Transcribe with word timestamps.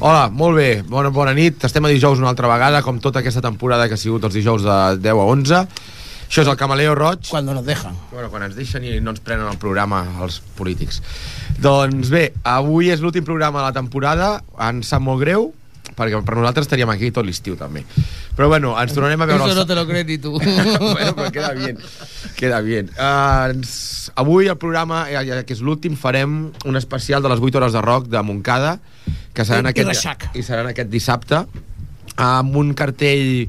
Hola, 0.00 0.30
molt 0.32 0.56
bé, 0.56 0.68
bona, 0.88 1.10
bona 1.12 1.34
nit. 1.36 1.58
Estem 1.66 1.84
a 1.84 1.88
dijous 1.92 2.22
una 2.22 2.30
altra 2.30 2.48
vegada, 2.48 2.78
com 2.80 2.96
tota 3.04 3.20
aquesta 3.20 3.42
temporada 3.44 3.84
que 3.84 3.98
ha 3.98 4.00
sigut 4.00 4.24
els 4.24 4.32
dijous 4.32 4.62
de 4.64 4.76
10 4.96 5.10
a 5.12 5.26
11. 5.28 5.58
Això 6.24 6.40
és 6.40 6.48
el 6.48 6.56
Camaleo 6.56 6.94
Roig. 6.96 7.28
Cuando 7.28 7.52
nos 7.52 7.66
dejan. 7.66 7.98
Bueno, 8.08 8.30
quan 8.32 8.46
ens 8.46 8.56
deixen 8.56 8.86
i 8.88 8.94
no 9.04 9.12
ens 9.12 9.20
prenen 9.20 9.44
el 9.50 9.58
programa 9.60 10.00
els 10.24 10.38
polítics. 10.56 11.02
Doncs 11.60 12.08
bé, 12.08 12.30
avui 12.48 12.88
és 12.88 13.04
l'últim 13.04 13.28
programa 13.28 13.60
de 13.60 13.66
la 13.66 13.76
temporada, 13.76 14.30
ens 14.70 14.88
sap 14.88 15.04
molt 15.04 15.20
greu, 15.20 15.50
perquè 15.92 16.24
per 16.24 16.38
nosaltres 16.38 16.70
estaríem 16.70 16.96
aquí 16.96 17.12
tot 17.12 17.28
l'estiu 17.28 17.60
també. 17.60 17.84
Però 18.40 18.48
bueno, 18.48 18.70
ens 18.80 18.94
tornarem 18.96 19.20
a 19.20 19.26
veure... 19.28 19.44
Eso 19.44 19.54
no 19.54 19.66
te 19.68 19.74
lo 19.76 19.82
crees 19.84 20.06
ni 20.08 20.16
tú. 20.16 20.30
bueno, 20.40 21.12
però 21.12 21.26
queda 21.28 21.50
bien. 21.52 21.76
Queda 22.38 22.60
bien. 22.64 22.88
Uh, 22.96 23.50
ens, 23.52 23.72
avui 24.16 24.48
el 24.48 24.56
programa, 24.56 25.02
ja, 25.12 25.20
ja 25.28 25.42
que 25.44 25.52
és 25.52 25.60
l'últim, 25.60 25.92
farem 25.92 26.46
un 26.64 26.80
especial 26.80 27.20
de 27.20 27.28
les 27.28 27.42
8 27.44 27.60
hores 27.60 27.76
de 27.76 27.82
rock 27.84 28.08
de 28.08 28.22
Montcada, 28.24 28.78
que 29.36 29.44
seran, 29.44 29.68
I- 29.68 29.68
i 29.68 29.74
aquest, 29.74 29.90
Reixac. 29.92 30.24
i 30.32 30.46
seran 30.46 30.70
aquest 30.72 30.88
dissabte, 30.88 31.42
amb 32.16 32.56
un 32.56 32.72
cartell 32.72 33.44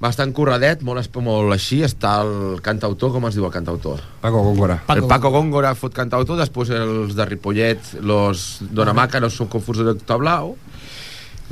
bastant 0.00 0.32
curradet, 0.32 0.80
molt, 0.80 1.20
molt 1.20 1.52
així, 1.52 1.82
està 1.84 2.16
el 2.24 2.64
cantautor, 2.64 3.12
com 3.12 3.28
es 3.28 3.36
diu 3.36 3.44
el 3.44 3.52
cantautor? 3.52 4.00
Paco 4.24 4.40
Góngora. 4.48 4.80
el 4.96 5.04
Paco 5.12 5.28
Góngora 5.36 5.76
fot 5.76 5.92
cantautor, 5.92 6.40
després 6.40 6.72
els 6.72 7.12
de 7.20 7.28
Ripollet, 7.28 7.98
los 8.00 8.62
Donamaca, 8.64 9.20
no 9.20 9.28
són 9.28 9.52
confusos 9.52 9.92
de 9.92 10.16
Blau, 10.16 10.56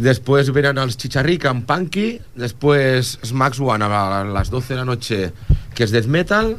Después 0.00 0.50
verán 0.52 0.78
a 0.78 0.86
los 0.86 0.96
Chicharrica 0.96 1.50
en 1.50 1.62
Punky. 1.62 2.20
Después 2.34 3.18
Smax 3.24 3.60
One 3.60 3.84
a 3.84 4.24
las 4.24 4.50
12 4.50 4.74
de 4.74 4.78
la 4.78 4.84
noche, 4.86 5.32
que 5.74 5.84
es 5.84 5.90
death 5.90 6.06
metal. 6.06 6.56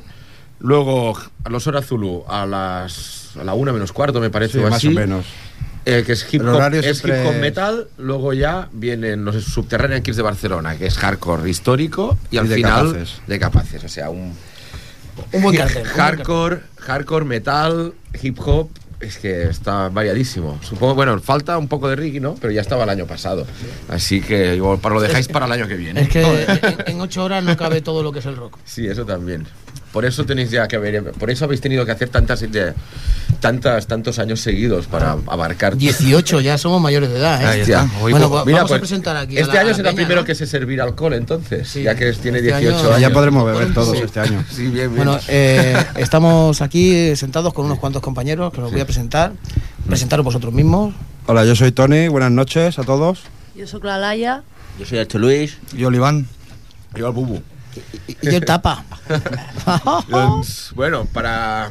Luego 0.59 1.17
a 1.43 1.49
los 1.49 1.65
Hora 1.65 1.81
Zulu 1.81 2.23
a 2.27 2.45
las 2.45 3.35
a 3.39 3.43
la 3.43 3.53
1 3.53 3.73
menos 3.73 3.91
cuarto, 3.93 4.19
me 4.19 4.29
parece, 4.29 4.53
Sí, 4.53 4.59
o 4.59 4.63
más 4.69 4.73
así. 4.75 4.87
o 4.89 4.91
menos. 4.91 5.25
Eh, 5.85 6.03
que 6.05 6.11
es 6.11 6.31
hip 6.31 6.41
hop, 6.43 6.49
horario 6.53 6.79
es 6.81 6.85
hip 6.85 6.93
siempre 7.05 7.25
hop 7.27 7.33
es- 7.33 7.41
metal. 7.41 7.87
Luego 7.97 8.33
ya 8.33 8.69
vienen 8.71 9.25
los 9.25 9.43
Subterranean 9.43 10.03
Kids 10.03 10.17
de 10.17 10.21
Barcelona, 10.21 10.77
que 10.77 10.85
es 10.85 10.97
hardcore 10.99 11.49
histórico. 11.49 12.19
Y 12.29 12.37
al 12.37 12.45
Y 12.45 12.49
de 12.49 12.55
final 12.57 12.87
Capaces. 12.91 13.21
de 13.25 13.39
capaces. 13.39 13.83
O 13.83 13.89
sea, 13.89 14.11
un, 14.11 14.35
Un 15.31 15.41
buen 15.41 15.55
cartel. 15.57 15.81
buen 15.81 15.95
hardcore, 15.95 16.59
hardcore, 16.77 17.25
metal, 17.25 17.93
hip 18.21 18.37
hop. 18.45 18.69
Es 19.01 19.17
que 19.17 19.43
está 19.43 19.89
variadísimo. 19.89 20.59
Supongo, 20.61 20.93
bueno, 20.95 21.19
falta 21.19 21.57
un 21.57 21.67
poco 21.67 21.89
de 21.89 21.95
Ricky, 21.95 22.19
¿no? 22.19 22.35
Pero 22.35 22.53
ya 22.53 22.61
estaba 22.61 22.83
el 22.83 22.89
año 22.89 23.07
pasado. 23.07 23.47
Así 23.89 24.21
que 24.21 24.55
igual 24.55 24.79
para 24.79 24.95
lo 24.95 25.01
dejáis 25.01 25.27
para 25.27 25.47
el 25.47 25.51
año 25.51 25.67
que 25.67 25.75
viene. 25.75 26.01
Es 26.01 26.09
que 26.09 26.21
en, 26.23 26.75
en 26.85 27.01
ocho 27.01 27.23
horas 27.23 27.43
no 27.43 27.57
cabe 27.57 27.81
todo 27.81 28.03
lo 28.03 28.11
que 28.11 28.19
es 28.19 28.25
el 28.25 28.37
rock. 28.37 28.57
Sí, 28.63 28.87
eso 28.87 29.05
también. 29.05 29.47
Por 29.91 30.05
eso 30.05 30.25
tenéis 30.25 30.49
ya 30.51 30.67
que 30.69 30.77
ver, 30.77 31.11
por 31.11 31.29
eso 31.29 31.43
habéis 31.45 31.59
tenido 31.59 31.85
que 31.85 31.91
hacer 31.91 32.07
tantas, 32.09 32.39
de- 32.39 32.73
tantas 33.41 33.87
tantos 33.87 34.19
años 34.19 34.39
seguidos 34.39 34.87
para 34.87 35.11
abarcar 35.27 35.75
18, 35.75 36.39
ya 36.41 36.57
somos 36.57 36.81
mayores 36.81 37.09
de 37.09 37.17
edad, 37.17 37.41
¿eh? 37.41 37.45
Ahí 37.45 37.59
está. 37.61 37.89
Hoy- 38.01 38.11
Bueno, 38.13 38.29
va- 38.29 38.45
Mira, 38.45 38.59
vamos 38.59 38.71
pues, 38.71 38.77
a 38.77 38.81
presentar 38.81 39.17
aquí. 39.17 39.37
a 39.37 39.41
Este 39.41 39.53
la- 39.53 39.61
año 39.61 39.73
será 39.73 39.89
el 39.89 39.95
primero 39.95 40.21
¿no? 40.21 40.25
que 40.25 40.33
se 40.35 40.45
servirá 40.47 40.85
alcohol, 40.85 41.13
entonces, 41.13 41.67
Sí. 41.67 41.83
ya 41.83 41.95
que 41.95 42.11
tiene 42.13 42.37
Este 42.37 42.49
18 42.51 42.77
año- 42.77 42.87
años. 42.89 42.99
Ya 43.01 43.09
podremos 43.11 43.45
beber 43.45 43.73
todos 43.73 43.97
Sí. 43.97 44.03
este 44.03 44.19
año. 44.21 44.43
Sí, 44.49 44.61
bien, 44.63 44.73
bien. 44.73 44.95
Bueno, 44.95 45.19
eh, 45.27 45.75
estamos 45.97 46.61
aquí 46.61 47.15
sentados 47.17 47.53
con 47.53 47.65
unos 47.65 47.79
cuantos 47.79 48.01
compañeros 48.01 48.53
que 48.53 48.61
los 48.61 48.71
voy 48.71 48.79
a 48.81 48.85
presentar. 48.85 49.33
Presentaros 49.87 50.23
vosotros 50.23 50.53
mismos. 50.53 50.93
Hola, 51.25 51.43
yo 51.43 51.55
soy 51.55 51.71
Tony. 51.73 52.07
Buenas 52.07 52.31
noches 52.31 52.79
a 52.79 52.83
todos. 52.83 53.23
Jo 53.59 53.67
sóc 53.67 53.83
la 53.83 53.97
Laia. 53.97 54.43
Yo 54.79 54.85
soy 54.85 54.99
Archo 54.99 55.19
Luis. 55.19 55.57
Y 55.75 55.83
Oliván. 55.83 56.27
Yo 56.95 57.07
al 57.07 57.13
bubu. 57.13 57.41
Y, 58.07 58.11
y 58.11 58.31
yo 58.31 58.37
el 58.37 58.45
tapa. 58.45 58.83
Doncs, 60.09 60.71
bueno, 60.75 61.05
para... 61.05 61.69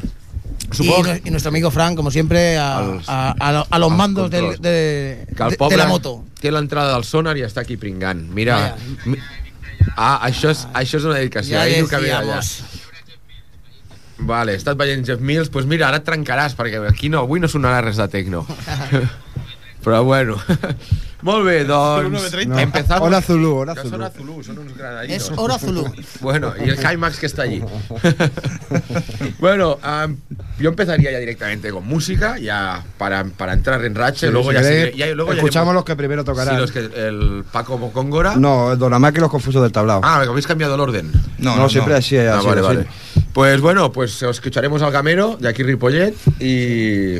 y, 0.70 0.74
Supongo 0.76 1.04
nu- 1.08 1.20
y 1.24 1.30
nuestro 1.30 1.48
amigo 1.50 1.70
Frank, 1.70 1.96
como 1.96 2.10
siempre, 2.10 2.56
a, 2.58 2.78
Als- 2.80 3.04
a- 3.08 3.34
a 3.38 3.66
a 3.70 3.78
los 3.78 3.90
mandos 3.92 4.30
del- 4.30 4.56
de, 4.60 5.26
que 5.36 5.44
de- 5.44 5.68
de 5.68 5.76
la 5.76 5.86
moto. 5.86 6.24
té 6.40 6.50
l'entrada 6.50 6.94
del 6.94 7.04
sonar 7.04 7.36
i 7.36 7.42
està 7.44 7.60
aquí 7.66 7.76
pringant. 7.76 8.22
Mira... 8.32 8.76
Mi... 9.04 9.18
Ah, 9.96 10.20
això 10.28 10.50
és, 10.52 10.66
això 10.76 10.98
és 11.00 11.04
una 11.08 11.16
dedicació. 11.16 11.56
Ya 11.56 11.66
Ell 11.66 11.74
diu 11.82 11.88
que 11.88 11.96
ve 11.96 12.10
d'allà. 12.12 12.36
decíamos. 12.40 12.78
Vale, 14.20 14.52
he 14.52 14.56
estat 14.60 14.76
veient 14.76 15.00
Jeff 15.08 15.20
Mills, 15.24 15.48
doncs 15.48 15.52
pues 15.54 15.66
mira, 15.66 15.88
ara 15.88 15.96
et 16.02 16.04
trencaràs, 16.04 16.52
perquè 16.56 16.76
aquí 16.88 17.08
no, 17.08 17.22
avui 17.24 17.40
no 17.40 17.48
sonarà 17.48 17.80
res 17.80 17.96
de 17.96 18.06
tecno. 18.12 18.42
Però 19.84 20.02
bueno. 20.04 20.36
Molt 21.22 21.44
bé, 21.44 21.64
doncs... 21.68 22.32
No. 22.48 22.58
Empezamos... 22.58 23.06
Hora 23.06 23.20
Zulu, 23.20 23.50
hora 23.60 23.74
Zulu. 23.76 24.42
Són 24.42 24.56
uns 24.62 24.72
granadinos. 24.76 25.16
Es 25.30 25.32
hora 25.36 25.58
Zulu. 25.60 25.84
Bueno, 26.20 26.54
y 26.58 26.68
el 26.70 26.76
Climax 26.76 27.18
que 27.18 27.26
está 27.26 27.42
allí. 27.42 27.60
bueno, 29.38 29.78
am, 29.82 30.16
yo 30.58 30.70
empezaría 30.70 31.10
ya 31.12 31.18
directamente 31.18 31.70
con 31.70 31.86
música, 31.86 32.38
ya 32.38 32.82
para, 32.98 33.24
para 33.24 33.52
entrar 33.52 33.84
en 33.84 33.94
Sí, 34.14 34.26
luego 34.28 34.48
si 34.50 34.54
ya, 34.54 34.62
queréis, 34.62 34.94
seguiré- 34.94 34.96
ya- 34.96 35.14
luego 35.14 35.32
ya 35.32 35.36
escuchamos 35.38 35.68
haremos- 35.68 35.74
los 35.74 35.84
que 35.84 35.96
primero 35.96 36.24
tocarán. 36.24 36.54
Sí, 36.54 36.60
los 36.60 36.72
que 36.72 36.78
el 36.78 37.44
Paco 37.52 37.76
Góngora. 37.78 38.36
No, 38.36 38.74
Donamac 38.76 39.16
y 39.16 39.20
los 39.20 39.30
confusos 39.30 39.62
del 39.62 39.72
tablao. 39.72 40.00
Ah, 40.02 40.22
habéis 40.22 40.46
cambiado 40.46 40.74
el 40.74 40.80
orden. 40.80 41.12
no, 41.38 41.68
siempre 41.68 41.94
así. 41.94 42.16
Ah, 42.16 42.38
así, 42.38 42.46
vale, 42.46 42.60
así. 42.60 42.66
vale. 42.76 42.86
Pues 43.32 43.60
bueno, 43.60 43.92
pues 43.92 44.22
os 44.22 44.36
escucharemos 44.36 44.80
al 44.82 44.90
gamero 44.90 45.36
de 45.38 45.48
aquí 45.48 45.62
Ripollet 45.62 46.14
y, 46.40 47.18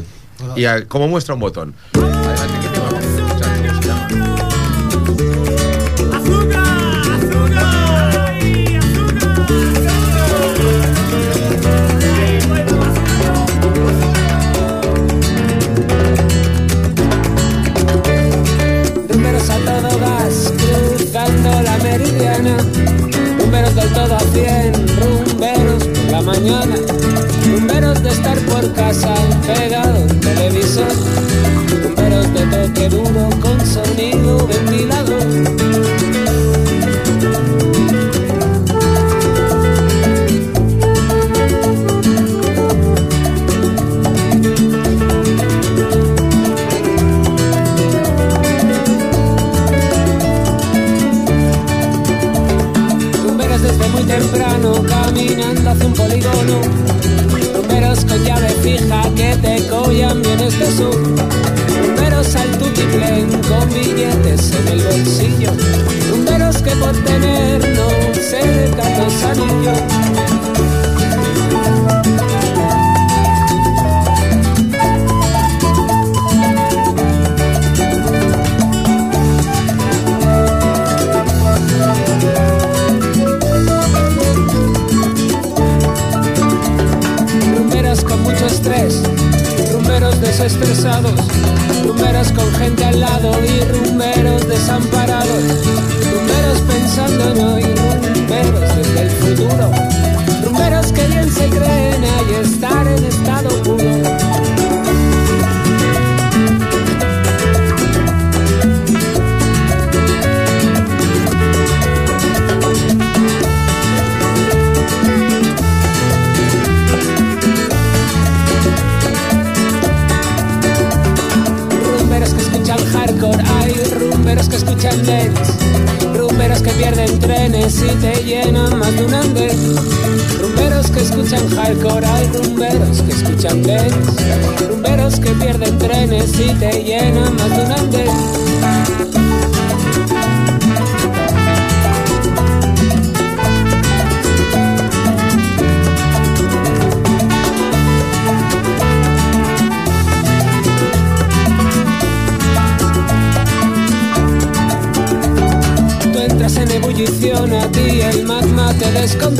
y 0.56 0.64
a- 0.64 0.86
cómo 0.86 1.06
muestra 1.08 1.34
un 1.34 1.40
botón. 1.40 1.74
Meridiana. 21.90 22.56
Rumberos 23.38 23.74
del 23.74 23.92
todo 23.92 24.14
a 24.14 24.20
cien, 24.32 24.72
rumberos 25.00 25.84
por 25.84 26.10
la 26.10 26.22
mañana. 26.22 26.76
Rumberos 27.50 28.02
de 28.02 28.10
estar 28.10 28.38
por 28.46 28.72
casa, 28.74 29.14
pegado 29.46 29.96
en 29.96 30.20
televisor. 30.20 30.92
Rumberos 31.82 32.32
de 32.34 32.46
toque 32.46 32.88
duro 32.88 33.28
con 33.40 33.66
sonido 33.66 34.46
ventilado. 34.46 35.69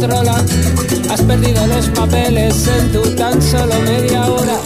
Has 0.03 1.21
perdido 1.21 1.67
los 1.67 1.91
papeles 1.91 2.67
en 2.69 2.91
tu 2.91 3.03
tan 3.17 3.41
solo 3.43 3.75
media 3.85 4.31
hora. 4.31 4.57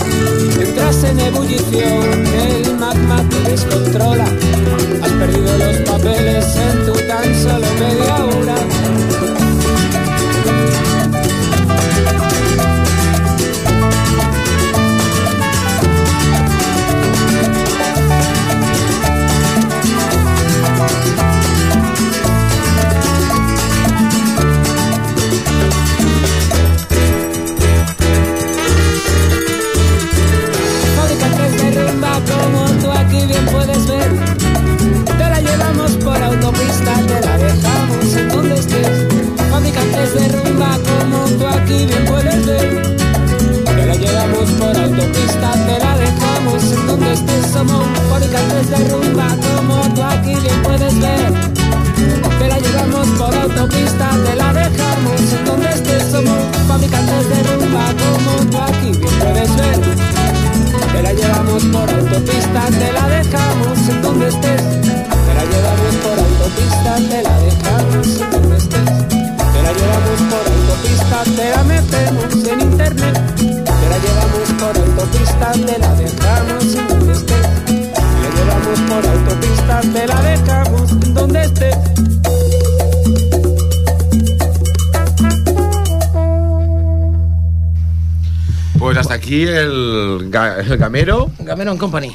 Entras 0.60 1.02
en 1.02 1.18
ebullición, 1.18 2.26
el 2.26 2.76
magma 2.76 3.20
te 3.28 3.50
descontrola. 3.50 4.23
Aquí 89.34 89.42
el, 89.48 90.30
ga- 90.30 90.58
el 90.60 90.76
gamero. 90.78 91.30
Gameron 91.40 91.76
Company. 91.78 92.12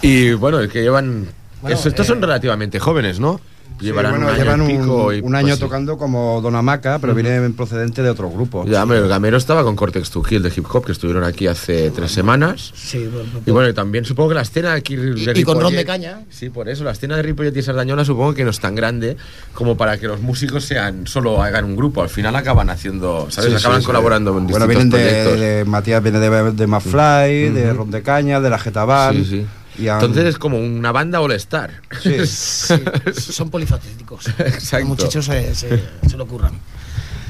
Y 0.00 0.32
bueno, 0.32 0.58
el 0.60 0.68
que 0.68 0.82
llevan. 0.82 1.26
Bueno, 1.60 1.76
estos 1.76 2.06
eh, 2.06 2.08
son 2.08 2.20
relativamente 2.20 2.78
jóvenes, 2.78 3.20
¿no? 3.20 3.40
Sí, 3.82 3.86
Llevarán 3.88 4.12
bueno, 4.12 4.26
un 4.26 4.32
año 4.32 4.42
llevan 4.44 4.66
pico 4.66 5.06
un, 5.06 5.14
y, 5.14 5.16
un 5.18 5.22
pues, 5.32 5.34
año 5.34 5.54
sí. 5.54 5.60
tocando 5.60 5.98
como 5.98 6.40
Don 6.40 6.54
Hamaca, 6.54 6.98
pero 7.00 7.14
vienen 7.14 7.52
procedente 7.54 8.02
de 8.02 8.10
otro 8.10 8.30
grupo. 8.30 8.64
Ya, 8.66 8.82
hombre, 8.82 8.98
el 8.98 9.08
gamero 9.08 9.36
estaba 9.36 9.62
con 9.64 9.74
Cortex 9.76 10.10
to 10.10 10.22
Kill 10.22 10.42
de 10.42 10.52
hip 10.56 10.64
hop, 10.72 10.84
que 10.86 10.92
estuvieron 10.92 11.24
aquí 11.24 11.46
hace 11.48 11.90
tres 11.90 12.12
semanas. 12.12 12.72
Sí, 12.74 13.06
bueno, 13.12 13.28
Y 13.44 13.50
bueno, 13.50 13.68
y 13.68 13.74
también 13.74 14.04
supongo 14.04 14.30
que 14.30 14.34
la 14.36 14.42
escena 14.42 14.72
aquí 14.72 14.96
de 14.96 15.32
Y- 15.36 15.40
y 15.40 15.42
con 15.42 15.60
ron 15.60 15.74
de 15.74 15.84
caña. 15.84 16.20
Sí, 16.30 16.48
por 16.48 16.68
eso, 16.68 16.84
la 16.84 16.92
escena 16.92 17.16
de 17.16 17.22
Ripollet 17.22 17.56
y 17.56 17.62
Sardañola 17.62 18.04
supongo 18.04 18.34
que 18.34 18.44
no 18.44 18.50
es 18.50 18.60
tan 18.60 18.74
grande 18.74 19.16
como 19.52 19.76
para 19.76 19.98
que 19.98 20.06
los 20.06 20.20
músicos 20.20 20.64
sean 20.64 21.06
solo 21.06 21.42
hagan 21.42 21.64
un 21.64 21.76
grupo. 21.76 22.02
Al 22.02 22.08
final 22.08 22.36
acaban 22.36 22.70
haciendo, 22.70 23.26
¿sabes? 23.30 23.50
Sí, 23.50 23.56
acaban 23.56 23.78
sí, 23.78 23.82
sí. 23.82 23.86
colaborando 23.86 24.36
en 24.38 24.46
Bueno, 24.46 24.66
distintos 24.68 25.00
vienen 25.00 25.14
de, 25.16 25.22
proyectos. 25.30 25.40
de- 25.40 25.64
Matías 25.64 26.02
viene 26.02 26.20
de, 26.20 26.52
de 26.52 26.66
Mafly, 26.66 27.48
de 27.50 27.72
Ron 27.72 27.90
de 27.90 28.02
Caña, 28.02 28.40
de 28.40 28.50
la 28.50 28.58
Getaban. 28.58 29.14
Sí, 29.16 29.24
sí. 29.24 29.46
Y 29.78 29.88
han- 29.88 30.00
Entonces 30.00 30.26
es 30.26 30.38
como 30.38 30.58
una 30.58 30.92
banda 30.92 31.20
all-star. 31.20 31.80
Sí. 32.02 32.16
Sí, 32.26 33.32
son 33.32 33.50
polifacéticos. 33.50 34.26
Exacto. 34.38 34.78
Los 34.80 34.88
muchachos 34.88 35.24
se, 35.26 35.54
se, 35.54 35.82
se 36.08 36.16
lo 36.16 36.26
curran. 36.26 36.52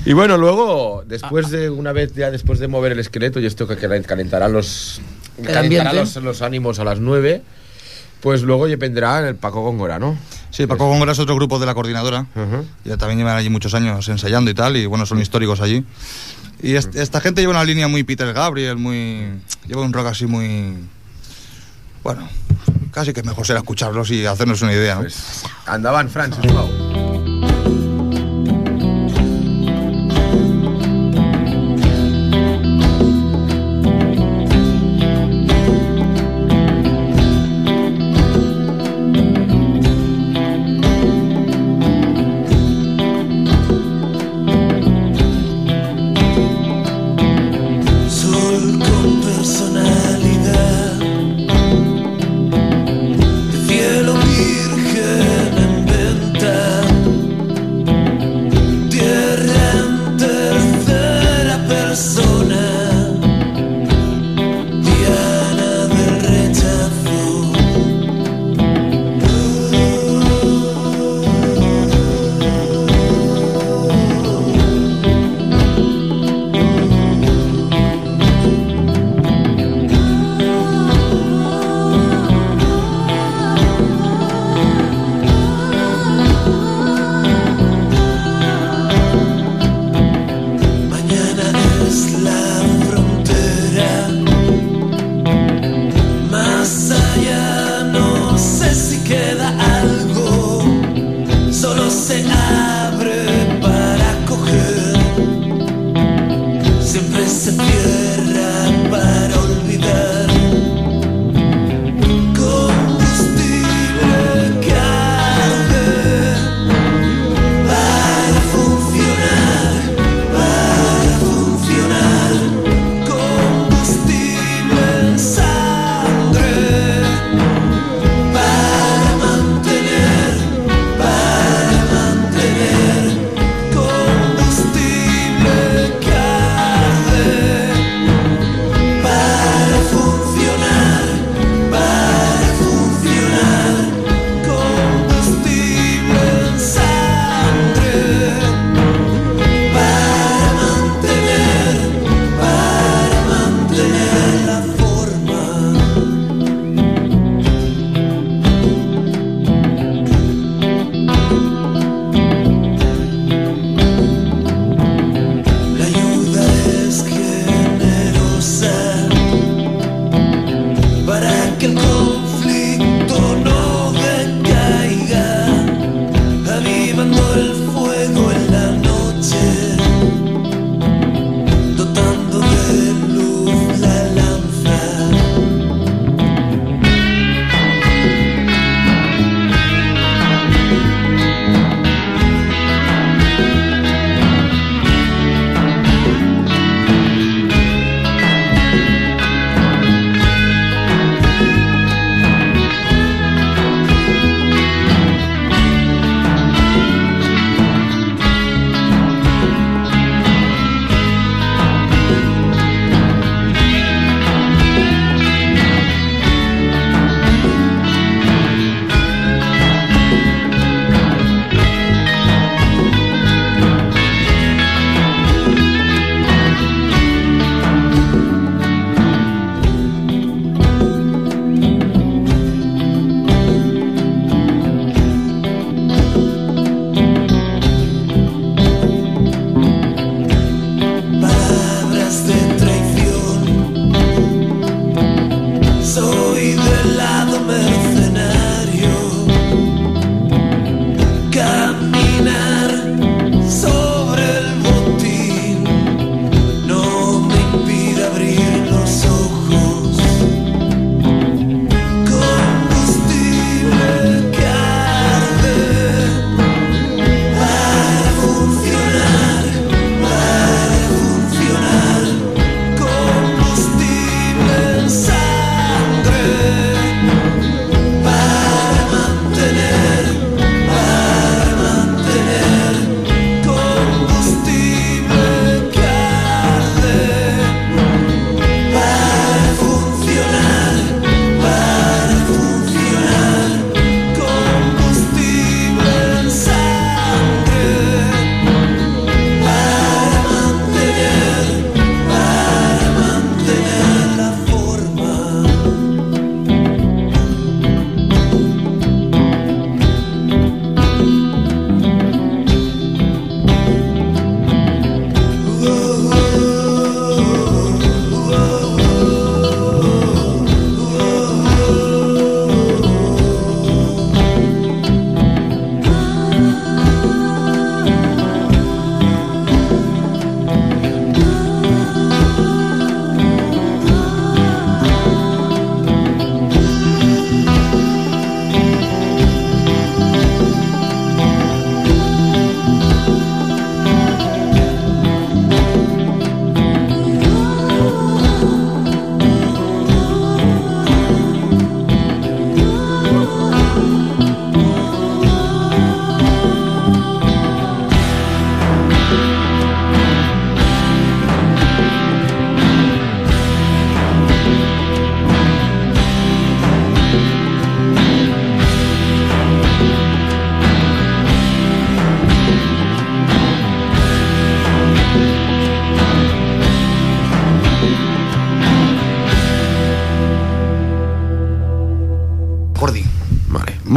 Y 0.05 0.13
bueno, 0.15 0.37
luego, 0.37 1.05
después 1.07 1.51
de 1.51 1.71
una 1.71 1.93
vez 1.93 2.13
ya 2.15 2.31
después 2.31 2.59
de 2.59 2.67
mover 2.69 2.93
el 2.93 2.99
esqueleto 2.99 3.39
y 3.41 3.47
esto 3.47 3.69
que 3.69 3.77
cal- 3.77 4.05
calentará 4.05 4.49
los 4.49 5.01
calentará 5.45 5.93
los, 5.93 6.17
los 6.17 6.43
ánimos 6.43 6.79
a 6.81 6.85
las 6.85 6.99
9, 6.99 7.43
pues 8.21 8.43
luego 8.43 8.67
ya 8.69 8.77
vendrá 8.77 9.27
el 9.29 9.37
Paco 9.37 9.63
Góngora, 9.63 9.99
¿no? 10.01 10.19
Sí, 10.51 10.67
Paco 10.67 10.87
Góngora 10.89 11.13
es 11.13 11.19
otro 11.21 11.35
grupo 11.37 11.59
de 11.61 11.67
la 11.67 11.75
coordinadora. 11.75 12.27
Ujú. 12.35 12.65
Ya 12.85 12.97
también 12.97 13.19
llevan 13.19 13.37
allí 13.37 13.49
muchos 13.49 13.75
años 13.75 14.07
ensayando 14.09 14.51
y 14.51 14.55
tal, 14.55 14.77
y 14.77 14.87
bueno, 14.87 15.07
son 15.07 15.21
históricos 15.21 15.61
allí. 15.61 15.85
Y 16.63 16.75
est- 16.75 16.95
esta 16.97 17.21
gente 17.21 17.41
lleva 17.41 17.53
una 17.53 17.65
línea 17.65 17.89
muy 17.89 18.03
Peter 18.05 18.33
Gabriel, 18.33 18.77
muy. 18.77 19.29
lleva 19.67 19.83
un 19.83 19.93
rock 19.93 20.09
así 20.09 20.27
muy. 20.27 20.75
Bueno, 22.03 22.29
casi 22.91 23.13
que 23.13 23.23
mejor 23.23 23.47
será 23.47 23.61
escucharlos 23.61 24.11
y 24.11 24.27
hacernos 24.27 24.61
una 24.63 24.73
idea, 24.73 24.97
¿no? 24.97 25.03
Pues 25.03 25.45
andaban 25.67 26.11
Francis 26.11 26.45
Pau. 26.53 26.69
Sol 48.09 48.79
con 48.79 49.21
personalidad, 49.23 49.92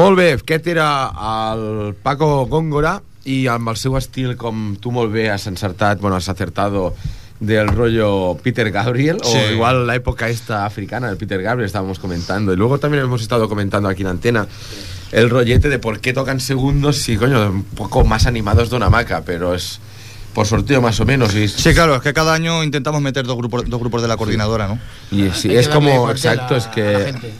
Molt 0.05 0.17
bé, 0.19 0.31
aquest 0.37 0.67
era 0.69 0.87
el 1.53 1.95
Paco 2.03 2.45
Góngora 2.45 2.99
i 3.25 3.47
amb 3.49 3.71
el 3.71 3.77
seu 3.81 3.95
estil, 3.97 4.35
com 4.37 4.75
tu 4.77 4.91
molt 4.93 5.09
bé 5.11 5.31
has 5.33 5.47
encertat, 5.49 5.99
bueno, 5.99 6.15
has 6.19 6.29
acertado 6.29 6.93
del 7.39 7.67
rollo 7.67 8.37
Peter 8.41 8.69
Gabriel 8.71 9.17
Sí. 9.23 9.35
o 9.35 9.51
igual 9.51 9.87
la 9.87 9.95
época 9.95 10.29
esta 10.29 10.65
africana 10.65 11.07
del 11.09 11.17
Peter 11.17 11.41
Gabriel 11.41 11.65
estábamos 11.65 11.99
comentando 11.99 12.53
y 12.53 12.55
luego 12.55 12.77
también 12.77 13.03
hemos 13.03 13.21
estado 13.21 13.49
comentando 13.49 13.89
aquí 13.89 14.03
en 14.03 14.07
Antena 14.07 14.47
el 15.11 15.29
rollete 15.29 15.67
de 15.69 15.79
por 15.79 15.99
qué 15.99 16.13
tocan 16.13 16.39
segundos 16.39 16.97
si 16.97 17.17
coño 17.17 17.49
un 17.49 17.63
poco 17.63 18.05
más 18.05 18.25
animados 18.25 18.69
de 18.69 18.77
una 18.77 18.89
maca 18.89 19.23
pero 19.25 19.53
es 19.53 19.79
por 20.33 20.45
sorteo 20.47 20.81
más 20.81 20.99
o 21.01 21.05
menos 21.05 21.33
y, 21.35 21.47
Sí, 21.49 21.73
claro, 21.73 21.95
es 21.95 22.01
que 22.01 22.13
cada 22.13 22.33
año 22.33 22.63
intentamos 22.63 23.01
meter 23.01 23.25
dos 23.25 23.37
grupos, 23.37 23.63
dos 23.69 23.79
grupos 23.81 24.01
de 24.01 24.07
la 24.07 24.15
coordinadora, 24.17 24.67
¿no? 24.67 24.79
y 25.11 25.29
sí, 25.31 25.53
es 25.53 25.67
como 25.67 26.09
exacto 26.11 26.53
a- 26.55 26.57
es 26.57 26.65
a 26.65 26.69
la 26.69 26.73
que 26.75 27.03
gente. 27.05 27.33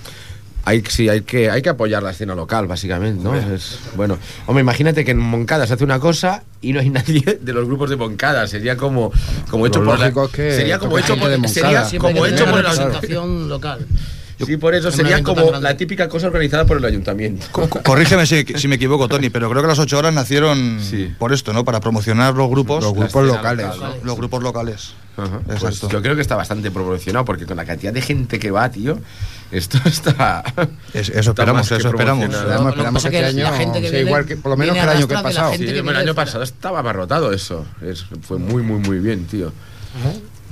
Hay, 0.66 0.84
sí, 0.90 1.08
hay 1.10 1.22
que, 1.22 1.50
hay 1.50 1.62
que 1.62 1.70
apoyar 1.70 2.02
la 2.04 2.10
escena 2.12 2.36
local, 2.36 2.68
básicamente, 2.68 3.24
¿no? 3.24 3.36
Es, 3.36 3.80
bueno, 3.96 4.18
hombre, 4.48 4.62
imagínate 4.62 5.06
que 5.06 5.12
en 5.12 5.20
Moncada 5.20 5.66
se 5.68 5.74
hace 5.74 5.84
una 5.84 6.00
cosa 6.00 6.44
y 6.62 6.74
no 6.74 6.80
hay 6.80 6.90
nadie 6.92 7.40
de 7.42 7.54
los 7.54 7.66
grupos 7.66 7.90
de 7.90 7.96
Moncada. 7.96 8.48
Sería 8.48 8.76
como, 8.76 9.12
como 9.50 9.68
hecho 9.68 9.84
por 9.84 10.00
la, 10.00 10.12
que 10.32 10.52
sería 10.56 10.80
como 10.80 10.98
hecho 10.98 11.18
por, 11.18 11.30
de 11.30 11.48
sería 11.48 11.84
como 12.00 12.26
hecho 12.26 12.46
por 12.46 12.56
ayuntamiento. 12.56 12.62
representación 12.70 13.48
local. 13.50 13.86
Sí, 14.46 14.58
por 14.58 14.76
eso 14.76 14.92
sería 14.92 15.24
como 15.24 15.50
la 15.62 15.78
típica 15.78 16.10
cosa 16.10 16.28
organizada 16.28 16.66
por 16.66 16.76
el 16.76 16.84
ayuntamiento. 16.84 17.46
Co- 17.54 17.70
Corrígeme 17.70 18.26
si, 18.26 18.44
si 18.44 18.68
me 18.68 18.76
equivoco, 18.76 19.08
Tony, 19.08 19.30
pero 19.30 19.50
creo 19.50 19.62
que 19.62 19.68
las 19.70 19.80
ocho 19.80 19.98
horas 19.98 20.14
nacieron 20.14 20.80
Sí. 20.82 21.10
por 21.18 21.32
esto, 21.32 21.54
¿no? 21.54 21.64
Para 21.64 21.80
promocionar 21.80 22.34
los 22.34 22.50
grupos, 22.50 22.84
Los 22.84 22.92
La 22.94 23.00
grupos 23.04 23.26
locales. 23.28 23.66
local, 23.68 23.94
¿no? 24.02 24.06
los 24.06 24.18
grupos 24.18 24.44
locales. 24.44 24.94
Ajá, 25.16 25.40
pues 25.46 25.64
Exacto. 25.64 25.90
yo 25.90 26.02
creo 26.02 26.16
que 26.16 26.22
está 26.22 26.36
bastante 26.36 26.70
proporcionado 26.70 27.24
porque 27.24 27.46
con 27.46 27.56
la 27.56 27.64
cantidad 27.64 27.94
de 27.94 28.02
gente 28.02 28.38
que 28.38 28.52
va, 28.52 28.70
tío, 28.70 29.00
esto 29.52 29.78
está. 29.86 30.44
Es- 30.94 31.10
eso 31.10 31.32
esperamos, 31.32 31.66
eso 31.72 31.76
esperamos. 31.90 32.26
promocionado. 32.26 32.70
Esperamos, 32.70 32.78
Lo 32.78 32.84
que 33.02 33.10
que 33.10 33.20
este 33.26 33.42
la 33.42 33.48
año 33.50 33.58
gente 33.58 33.82
que 33.82 33.88
sea 33.88 33.92
viene 33.98 34.08
igual 34.10 34.26
que, 34.26 34.38
por 34.38 34.52
lo 34.52 34.58
menos 34.58 34.76
que 34.76 34.82
el 34.82 34.90
año 34.90 35.08
que 35.08 35.08
de 35.08 35.14
la 35.14 35.24
pasado. 35.24 35.52
Sí, 35.54 35.58
que 35.60 35.64
el 35.72 35.80
año 35.80 35.86
de 35.86 36.04
fuera. 36.04 36.14
pasado 36.16 36.44
estaba 36.44 36.80
abarrotado 36.80 37.32
eso. 37.34 37.66
Es- 37.82 38.06
fue 38.22 38.38
muy, 38.38 38.64
muy, 38.64 38.80
muy 38.80 39.00
bien, 39.00 39.26
tío. 39.26 39.52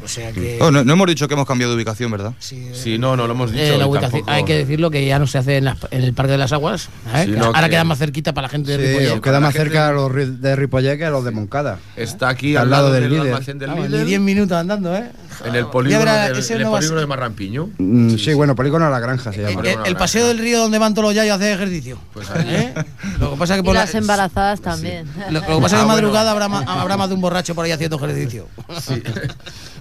O 0.04 0.08
sea 0.08 0.34
que. 0.34 0.58
Oh, 0.60 0.70
no, 0.70 0.84
no 0.84 0.94
hemos 0.94 1.08
dicho 1.08 1.30
que 1.30 1.34
hemos 1.34 1.48
cambiado 1.48 1.72
de 1.72 1.78
ubicación, 1.78 2.12
¿verdad? 2.12 2.34
sí, 2.40 2.72
Sí, 2.74 2.98
no, 2.98 3.16
no 3.16 3.26
lo 3.26 3.34
hemos 3.34 3.52
dicho. 3.54 3.64
eh, 3.64 3.78
la 3.78 3.88
tampoco- 4.02 4.30
hay 4.30 4.44
que 4.44 4.58
decirlo 4.58 4.92
que 4.92 5.06
ya 5.06 5.18
no 5.18 5.28
se 5.28 5.38
hace 5.38 5.56
en, 5.58 5.64
las- 5.66 5.78
en 5.92 6.02
el 6.04 6.14
Parque 6.14 6.34
de 6.34 6.38
las 6.40 6.52
Aguas. 6.52 6.90
¿eh? 7.16 7.24
Sí, 7.26 7.32
no, 7.32 7.46
Ahora 7.46 7.64
que- 7.64 7.70
queda 7.70 7.84
más 7.86 8.00
cerquita 8.00 8.34
para 8.34 8.48
la 8.48 8.50
gente 8.50 8.78
de 8.78 8.84
Sí, 8.86 8.88
Ripollet. 8.92 9.12
os 9.14 9.22
queda 9.22 9.40
más 9.40 9.54
la 9.54 9.60
gente 9.62 9.70
cerca 9.76 9.92
los 9.94 10.12
ri- 10.12 10.38
de 10.40 10.56
Ripollet 10.58 10.98
que 10.98 11.10
los 11.10 11.24
de 11.24 11.32
Moncada. 11.32 11.80
Está 11.96 12.28
aquí 12.28 12.58
Al 12.58 12.64
al, 12.64 12.70
lado 12.72 12.84
lado 12.84 12.94
del 12.96 13.04
del, 13.04 13.12
líder. 13.14 13.28
almacén 13.34 13.60
del 13.60 13.70
Vamos, 13.70 13.86
líder, 13.88 14.00
ni 14.02 14.06
10 14.10 14.20
minutos 14.22 14.58
andando, 14.58 14.94
¿eh? 14.94 15.10
En 15.46 15.56
el 15.56 15.66
polígono, 15.68 16.00
verás, 16.06 16.34
de, 16.34 16.40
ese 16.40 16.54
en 16.54 16.60
el 16.60 16.66
no 16.66 16.72
va 16.72 16.78
a 16.78 16.80
polígono 16.80 17.00
ser- 17.00 17.04
de 17.04 17.08
Marrampiño. 17.08 17.70
Mm, 17.78 18.16
sí, 18.18 18.34
bueno, 18.34 18.56
Polígono 18.56 18.86
de 18.86 18.92
la 18.92 19.00
Granja 19.00 19.32
se 19.34 19.42
El, 19.42 19.48
llama. 19.50 19.62
El- 19.62 19.68
el 19.68 19.76
Granja. 19.82 19.98
paseo 19.98 20.28
del 20.28 20.38
río 20.38 20.60
donde 20.60 20.78
van 20.80 20.94
todos 20.94 21.08
los 21.10 21.16
yayos 21.16 21.34
a 21.34 21.36
hacer 21.36 21.54
ejercicio. 21.54 21.98
Pues 22.14 22.30
ahí. 22.32 22.46
¿Eh? 22.50 22.74
Lo 23.20 23.32
que 23.32 23.38
pasa 23.38 23.54
es 23.56 23.58
que 23.58 23.64
Y 23.64 23.66
por 23.66 23.76
la- 23.76 23.82
las 23.82 23.96
embarazadas 23.96 24.62
también. 24.62 25.08
Lo, 25.30 25.40
lo 25.40 25.42
que 25.42 25.62
pasa 25.62 25.76
es 25.78 25.82
que 25.82 25.86
Ah, 25.86 25.94
madrugada 25.94 26.32
habrá, 26.32 26.48
ma- 26.48 26.64
habrá 26.68 26.98
más 26.98 27.10
de 27.10 27.16
un 27.16 27.22
borracho 27.22 27.56
por 27.56 27.66
ahí 27.66 27.72
haciendo 27.72 27.98
ejercicio. 27.98 28.48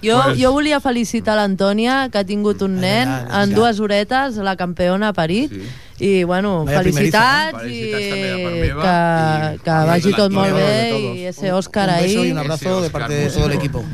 Jo, 0.03 0.21
Pues- 0.23 0.37
jo 0.41 0.51
volia 0.51 0.79
felicitar 0.79 1.37
l'Antònia, 1.37 2.09
que 2.11 2.17
ha 2.19 2.25
tingut 2.27 2.61
un 2.61 2.79
nen 2.81 3.07
en 3.07 3.53
dues 3.55 3.79
horetes, 3.79 4.35
la 4.37 4.55
campiona 4.55 5.09
ha 5.09 5.13
parit. 5.13 5.51
Sí. 5.51 5.63
I, 5.99 6.23
bueno, 6.25 6.65
Vaya 6.65 6.79
felicitats, 6.81 7.63
eh? 7.63 7.69
i 7.69 7.91
Felicitats 7.93 8.09
també 8.09 8.27
de 8.33 8.43
part 8.43 8.55
meva 8.55 8.83
que, 8.83 9.55
i- 9.55 9.59
que 9.63 9.69
i 9.71 9.87
vagi 9.87 10.09
de 10.09 10.15
tot 10.17 10.31
molt 10.33 10.53
bé 10.53 10.63
de 10.63 10.89
todos. 10.89 11.15
i 11.15 11.25
ese 11.29 11.51
Òscar 11.53 11.87
un 11.89 11.95
beso 12.01 12.19
y 12.19 12.25
ahí. 12.25 12.31
un 12.31 12.37
abrazo 12.39 12.81
de 12.81 12.89
parte 12.89 13.13
de 13.13 13.29
todo 13.29 13.45
el 13.45 13.51
equipo. 13.53 13.85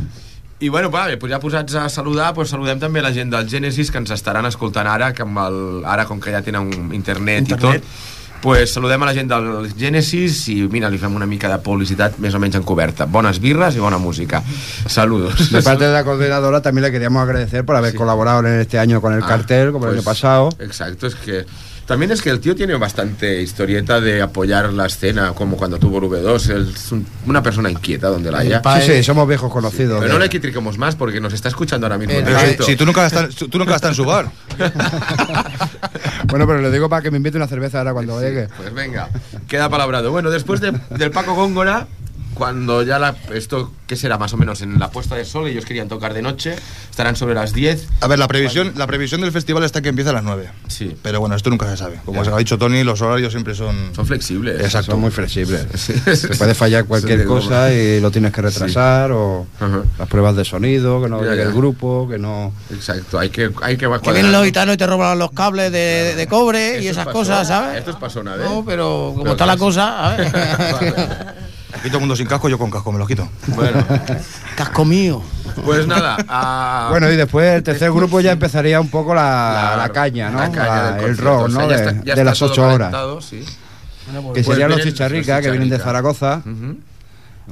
I 0.61 0.67
bueno, 0.69 0.89
va, 0.91 1.05
pues 1.19 1.31
ja 1.31 1.39
posats 1.39 1.75
a 1.79 1.87
saludar, 1.89 2.33
pues 2.35 2.49
saludem 2.51 2.79
també 2.81 2.99
la 3.01 3.13
gent 3.15 3.31
del 3.31 3.47
Genesis 3.47 3.91
que 3.91 3.97
ens 4.01 4.11
estaran 4.11 4.45
escoltant 4.49 4.87
ara, 4.91 5.13
que 5.15 5.23
amb 5.23 5.37
el, 5.39 5.59
ara 5.87 6.03
com 6.05 6.19
que 6.19 6.33
ja 6.35 6.41
tenen 6.43 6.67
un 6.67 6.89
internet, 6.93 7.47
Internet. 7.47 7.79
i 7.79 7.87
tot, 7.87 8.17
pues 8.43 8.73
saludem 8.75 9.03
a 9.03 9.07
la 9.07 9.13
gent 9.15 9.31
del 9.31 9.69
Genesis 9.79 10.41
i 10.51 10.57
mira, 10.71 10.89
li 10.91 10.99
fem 10.99 11.15
una 11.15 11.25
mica 11.27 11.47
de 11.51 11.57
publicitat 11.63 12.19
més 12.19 12.35
o 12.35 12.39
menys 12.43 12.55
encoberta. 12.59 13.07
Bones 13.07 13.39
birres 13.39 13.75
i 13.75 13.79
bona 13.83 13.97
música. 13.99 14.43
Saludos. 14.87 15.49
De 15.51 15.61
parte 15.63 15.85
de 15.85 15.93
la 15.93 16.03
coordinadora 16.03 16.61
también 16.61 16.83
le 16.85 16.91
queríamos 16.91 17.23
agradecer 17.23 17.63
por 17.65 17.75
haber 17.77 17.95
colaborado 17.95 18.39
en 18.45 18.59
este 18.59 18.79
año 18.79 18.99
con 18.99 19.13
el 19.13 19.23
Ah, 19.23 19.27
cartel, 19.27 19.71
como 19.71 19.85
el 19.85 19.91
pues, 19.91 19.99
año 19.99 20.05
pasado. 20.05 20.49
Exacto, 20.59 21.07
es 21.07 21.15
que 21.15 21.45
también 21.89 22.11
es 22.11 22.21
que 22.21 22.29
el 22.29 22.39
tío 22.39 22.55
tiene 22.55 22.75
bastante 22.75 23.41
historieta 23.41 23.99
de 23.99 24.21
apoyar 24.21 24.71
la 24.71 24.85
escena, 24.85 25.33
como 25.33 25.57
cuando 25.57 25.79
tuvo 25.79 25.97
el 25.97 26.03
V2. 26.05 26.49
Él 26.51 26.71
Es 26.75 26.91
un- 26.91 27.03
una 27.25 27.41
persona 27.41 27.69
inquieta 27.71 28.09
donde 28.09 28.31
la 28.31 28.37
haya. 28.39 28.61
Sí, 28.79 28.91
sí, 28.97 29.03
somos 29.03 29.27
viejos 29.27 29.51
conocidos. 29.51 29.99
Pero 29.99 30.13
de- 30.13 30.19
no 30.19 30.23
le 30.23 30.29
critiquemos 30.29 30.77
más 30.77 30.95
porque 30.95 31.19
nos 31.19 31.33
está 31.33 31.49
escuchando 31.49 31.87
ahora 31.87 31.97
mismo. 31.97 32.13
Eh, 32.13 32.57
si, 32.59 32.63
si 32.63 32.75
tú 32.75 32.85
nunca 32.85 33.07
estado- 33.07 33.29
tú 33.29 33.57
nunca 33.57 33.71
has 33.71 33.77
estado 33.77 33.91
en 33.91 33.95
su 33.95 34.05
bar. 34.05 34.29
bueno, 36.25 36.45
pero 36.47 36.61
le 36.61 36.71
digo 36.71 36.89
para 36.89 37.01
que 37.01 37.11
me 37.11 37.17
invite 37.17 37.37
una 37.37 37.47
cerveza 37.47 37.79
ahora 37.79 37.93
cuando 37.93 38.21
llegue. 38.21 38.47
Pues 38.55 38.73
venga, 38.73 39.09
queda 39.47 39.67
palabrado. 39.69 40.11
Bueno, 40.11 40.29
después 40.29 40.61
de- 40.61 40.79
del 40.91 41.11
Paco 41.11 41.33
Góngora, 41.33 41.87
cuando 42.39 42.81
ya 42.81 42.97
la, 42.97 43.15
esto, 43.33 43.71
¿qué 43.85 43.95
será 43.95 44.17
más 44.17 44.33
o 44.33 44.37
menos? 44.37 44.61
En 44.63 44.79
la 44.79 44.89
puesta 44.89 45.15
de 45.15 45.25
sol, 45.25 45.47
ellos 45.47 45.63
querían 45.65 45.87
tocar 45.87 46.15
de 46.15 46.23
noche, 46.23 46.55
estarán 46.89 47.15
sobre 47.15 47.35
las 47.35 47.53
10. 47.53 47.87
A 48.01 48.07
ver, 48.07 48.17
la 48.17 48.27
previsión, 48.27 48.73
la 48.75 48.87
previsión 48.87 49.21
del 49.21 49.31
festival 49.31 49.63
está 49.63 49.81
que 49.83 49.89
empieza 49.89 50.09
a 50.09 50.13
las 50.13 50.23
9. 50.23 50.49
Sí, 50.67 50.95
Pero 51.03 51.19
bueno, 51.19 51.35
esto 51.35 51.51
nunca 51.51 51.69
se 51.69 51.77
sabe. 51.77 51.99
Como 52.05 52.23
se 52.23 52.31
lo 52.31 52.37
ha 52.37 52.39
dicho 52.39 52.57
Tony, 52.57 52.83
los 52.83 52.99
horarios 53.01 53.31
siempre 53.33 53.53
son... 53.53 53.75
son 53.95 54.07
flexibles. 54.07 54.59
Exacto. 54.61 54.93
Son 54.93 55.01
muy 55.01 55.11
flexibles. 55.11 55.67
Sí. 55.75 55.93
Se 56.15 56.29
puede 56.35 56.55
fallar 56.55 56.85
cualquier 56.85 57.25
cosa 57.25 57.71
y 57.71 57.99
lo 58.01 58.09
tienes 58.11 58.31
que 58.31 58.41
retrasar 58.41 59.11
o 59.11 59.45
Ajá. 59.59 59.81
las 59.99 60.07
pruebas 60.07 60.35
de 60.35 60.45
sonido, 60.45 61.01
que 61.03 61.09
no 61.09 61.21
Ya, 61.23 61.31
llegue 61.31 61.43
ya. 61.43 61.49
el 61.49 61.53
grupo, 61.53 62.07
que 62.09 62.17
no... 62.17 62.53
Exacto, 62.71 63.19
hay 63.19 63.29
que, 63.29 63.51
hay 63.61 63.77
que 63.77 63.87
vienen 64.11 64.31
los 64.31 64.45
gitanos 64.45 64.75
y 64.75 64.77
te 64.77 64.87
roban 64.87 65.19
los 65.19 65.31
cables 65.31 65.71
de, 65.71 66.15
de 66.15 66.27
cobre 66.27 66.81
y 66.81 66.87
Esto 66.87 66.91
esas 67.01 67.05
pasó- 67.05 67.17
cosas, 67.17 67.47
¿sabes? 67.47 67.79
Esto 67.79 67.99
pasó 67.99 68.21
una 68.21 68.35
vez. 68.35 68.49
No, 68.49 68.63
pero 68.65 69.09
como 69.11 69.23
Pero 69.23 69.31
está 69.33 69.45
la 69.45 69.57
cosa, 69.57 70.13
a 70.13 70.15
ver. 70.15 70.31
Aquí 71.79 71.87
todo 71.87 71.97
el 71.97 72.01
mundo 72.01 72.15
sin 72.15 72.27
casco, 72.27 72.49
yo 72.49 72.57
con 72.57 72.69
casco 72.69 72.91
me 72.91 72.99
lo 72.99 73.07
quito. 73.07 73.27
Bueno, 73.47 73.83
Casco 74.57 74.83
mío. 74.85 75.21
pues 75.65 75.87
nada. 75.87 76.17
a- 76.27 76.87
Bueno, 76.91 77.09
y 77.11 77.15
después 77.15 77.55
el 77.55 77.63
tercer 77.63 77.91
grupo 77.91 78.19
ya 78.19 78.31
empezaría 78.33 78.79
un 78.81 78.89
poco 78.89 79.15
la, 79.15 79.75
la- 79.75 79.87
la 79.87 79.89
caña, 79.89 80.29
¿no? 80.29 80.39
la 80.39 80.51
caña 80.51 80.91
del 80.93 81.05
el 81.11 81.17
rock, 81.17 81.43
O 81.43 81.49
sea, 81.49 81.61
¿no? 81.61 81.69
ya 81.69 81.77
de, 81.77 81.83
está- 81.85 81.91
ya 81.93 82.03
de 82.03 82.09
está 82.11 82.23
las 82.23 82.41
ocho 82.41 82.67
horas. 82.67 82.93
Que 82.93 83.43
Pues 84.33 84.45
serían 84.45 84.69
los 84.69 84.77
vienen 84.77 84.93
chicharricas, 84.93 85.41
que 85.41 85.51
vienen 85.51 85.69
de. 85.69 85.79
Zaragoza. 85.79 86.41
Ujú. 86.45 86.77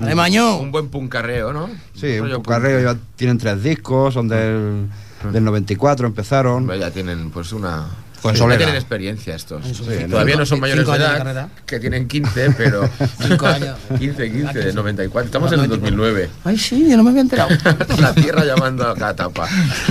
De 0.05 0.13
Maño. 0.15 0.57
Un 0.57 0.71
buen 0.71 0.89
puncarreo, 0.89 1.53
¿no? 1.53 1.69
Sí, 1.95 2.19
un 2.19 2.25
rollo 2.27 2.43
carreo, 2.43 2.79
ya 2.93 2.99
tienen 3.15 3.37
tres 3.37 3.63
discos, 3.63 4.13
son 4.13 4.27
del, 4.27 4.87
del 5.31 5.43
94, 5.43 6.05
empezaron. 6.05 6.67
Ya 6.79 6.91
tienen 6.91 7.31
pues 7.31 7.51
una... 7.53 7.85
Con 8.21 8.35
solera. 8.35 8.57
tienen 8.57 8.75
experiencia 8.75 9.35
estos. 9.35 9.65
Sí, 9.65 9.73
Todavía 10.09 10.33
cinco- 10.33 10.39
no 10.39 10.45
son 10.45 10.59
mayores 10.59 10.87
de 10.87 10.95
edad, 10.95 11.49
que 11.65 11.79
tienen 11.79 12.07
15, 12.07 12.51
pero... 12.57 12.89
Cinco 13.21 13.47
años. 13.47 13.77
15, 13.97 14.31
15, 14.31 14.59
de 14.59 14.73
94. 14.73 15.25
Estamos 15.27 15.51
en 15.51 15.59
el 15.61 15.67
2009. 15.69 16.29
Ay, 16.43 16.57
sí, 16.57 16.89
yo 16.89 16.97
no 16.97 17.03
me 17.03 17.11
había 17.11 17.21
enterado. 17.21 17.49
La 17.99 18.13
tierra 18.13 18.43
llamando 18.43 18.87
a 18.89 18.95
Catapa. 18.95 19.47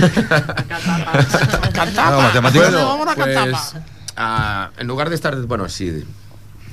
Catapa. 1.73 2.21
matemáticas. 2.21 2.71
Bueno, 2.71 2.85
vamos 2.87 3.07
a 3.07 3.15
Catapa. 3.15 3.45
Pues, 3.49 3.83
ah, 4.17 4.71
en 4.77 4.87
lugar 4.87 5.09
de 5.09 5.15
estar, 5.15 5.35
bueno, 5.43 5.69
sí, 5.69 6.03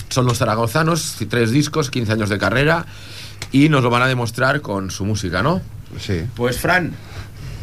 son 0.09 0.27
los 0.27 0.39
zaragozanos, 0.39 1.17
tres 1.29 1.51
discos, 1.51 1.91
15 1.91 2.13
años 2.13 2.29
de 2.29 2.39
carrera, 2.39 2.87
y 3.53 3.69
nos 3.69 3.83
lo 3.83 3.91
van 3.91 4.03
a 4.03 4.07
demostrar 4.07 4.61
con 4.61 4.91
su 4.91 5.05
música, 5.05 5.43
¿no? 5.43 5.61
Sí. 6.01 6.25
Pues 6.35 6.59
Fran, 6.59 6.93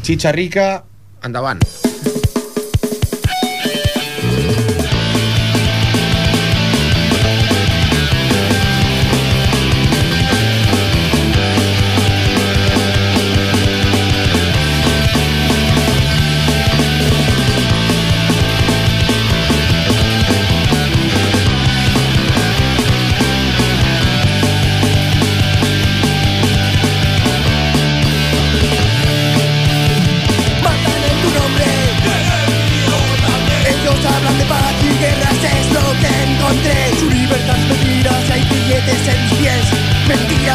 Chicha 0.02 0.32
Rica, 0.32 0.84
andaban. 1.20 1.58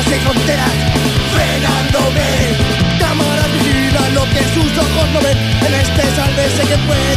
De 0.10 0.20
fronteras, 0.22 0.72
frenándome. 1.34 2.56
Cámaras 2.98 3.52
vigilan 3.52 4.14
lo 4.14 4.24
que 4.30 4.44
sus 4.54 4.78
ojos 4.78 5.10
no 5.14 5.20
ven. 5.22 5.38
En 5.38 5.74
este 5.74 6.02
sálvese 6.16 6.64
que 6.64 6.78
pueda, 6.88 7.17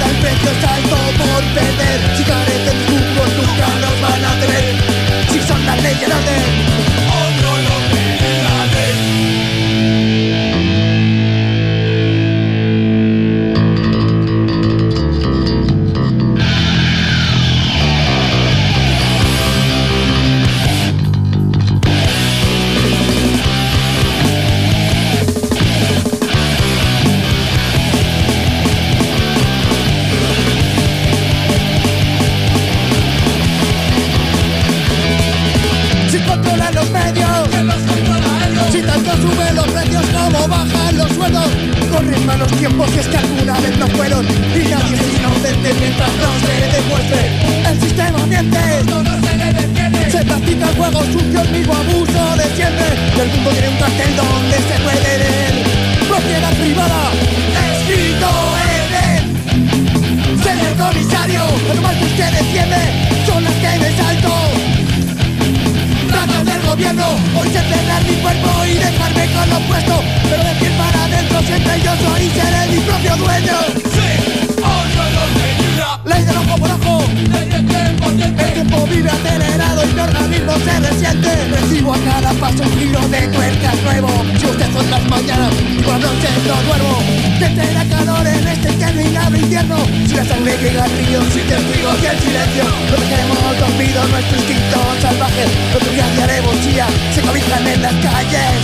La 87.75 87.85
calor 87.85 88.27
en 88.27 88.49
este 88.49 88.73
interminable 88.73 89.38
invierno. 89.38 89.77
Si 90.07 90.14
la 90.14 90.25
sangre 90.25 90.57
llega 90.59 90.85
al 90.85 90.90
río 90.90 91.20
testigos 91.20 91.96
y 92.03 92.07
el 92.07 92.18
silencio. 92.18 92.64
Lo 92.90 92.96
dejemos 93.01 93.38
dormido 93.59 94.09
nuestro 94.09 94.37
instinto 94.38 94.79
salvaje. 95.01 95.44
Los 95.73 95.94
días 95.94 96.16
de 96.16 96.23
alevosía 96.23 96.87
se 97.14 97.20
cobijan 97.20 97.66
en 97.66 97.83
las 97.83 97.94
calles. 97.94 98.61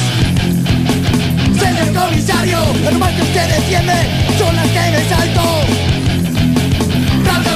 Señor 1.59 1.93
comisario, 1.95 2.59
el 2.89 2.99
mal 2.99 3.15
que 3.15 3.23
usted 3.23 3.49
defiende 3.57 3.95
son 4.39 4.57
las 4.57 4.67
que 4.67 4.91
me 4.91 5.09
salto. 5.09 5.97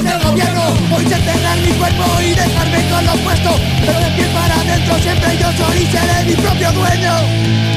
Del 0.01 0.19
gobierno, 0.23 0.63
hoy 0.97 1.05
se 1.05 1.15
enterrar 1.15 1.59
mi 1.59 1.73
cuerpo 1.73 2.05
y 2.23 2.31
dejarme 2.31 2.89
con 2.89 3.05
lo 3.05 3.13
puesto 3.17 3.51
Pero 3.85 4.01
de 4.01 4.11
pie 4.17 4.25
para 4.33 4.55
adentro 4.55 4.99
siempre 4.99 5.37
yo 5.39 5.53
soy 5.53 5.83
y 5.83 5.87
seré 5.87 6.25
mi 6.25 6.35
propio 6.37 6.73
dueño 6.73 7.70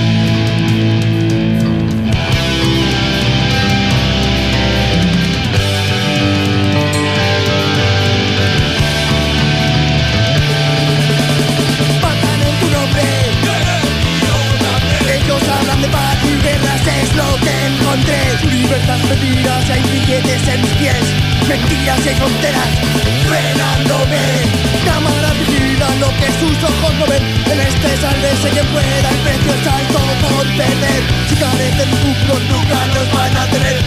es 16.87 17.15
lo 17.15 17.35
que 17.37 17.53
encontré. 17.67 18.19
Libertad 18.51 18.99
mentiras, 19.09 19.69
hay 19.69 19.81
billetes 19.83 20.47
en 20.47 20.61
mis 20.61 20.73
pies. 20.73 21.03
Mentiras 21.47 21.99
y 22.05 22.15
fronteras 22.15 23.13
frenándome 23.27 24.63
Cámaras 24.85 25.37
vigilan 25.39 25.99
lo 25.99 26.09
que 26.19 26.29
sus 26.39 26.57
ojos 26.63 26.93
no 26.99 27.05
ven. 27.07 27.23
En 27.51 27.59
este 27.59 27.97
sálvese 27.97 28.49
quien 28.49 28.67
pueda, 28.67 29.09
el 29.09 29.19
precio 29.25 29.53
es 29.53 29.67
alto 29.67 29.99
por 30.21 30.45
perder. 30.57 31.01
Si 31.29 31.35
carecen 31.35 31.89
lucros 32.03 32.41
nunca 32.49 32.85
los 32.95 33.07
van 33.13 33.37
a 33.37 33.45
tener. 33.47 33.77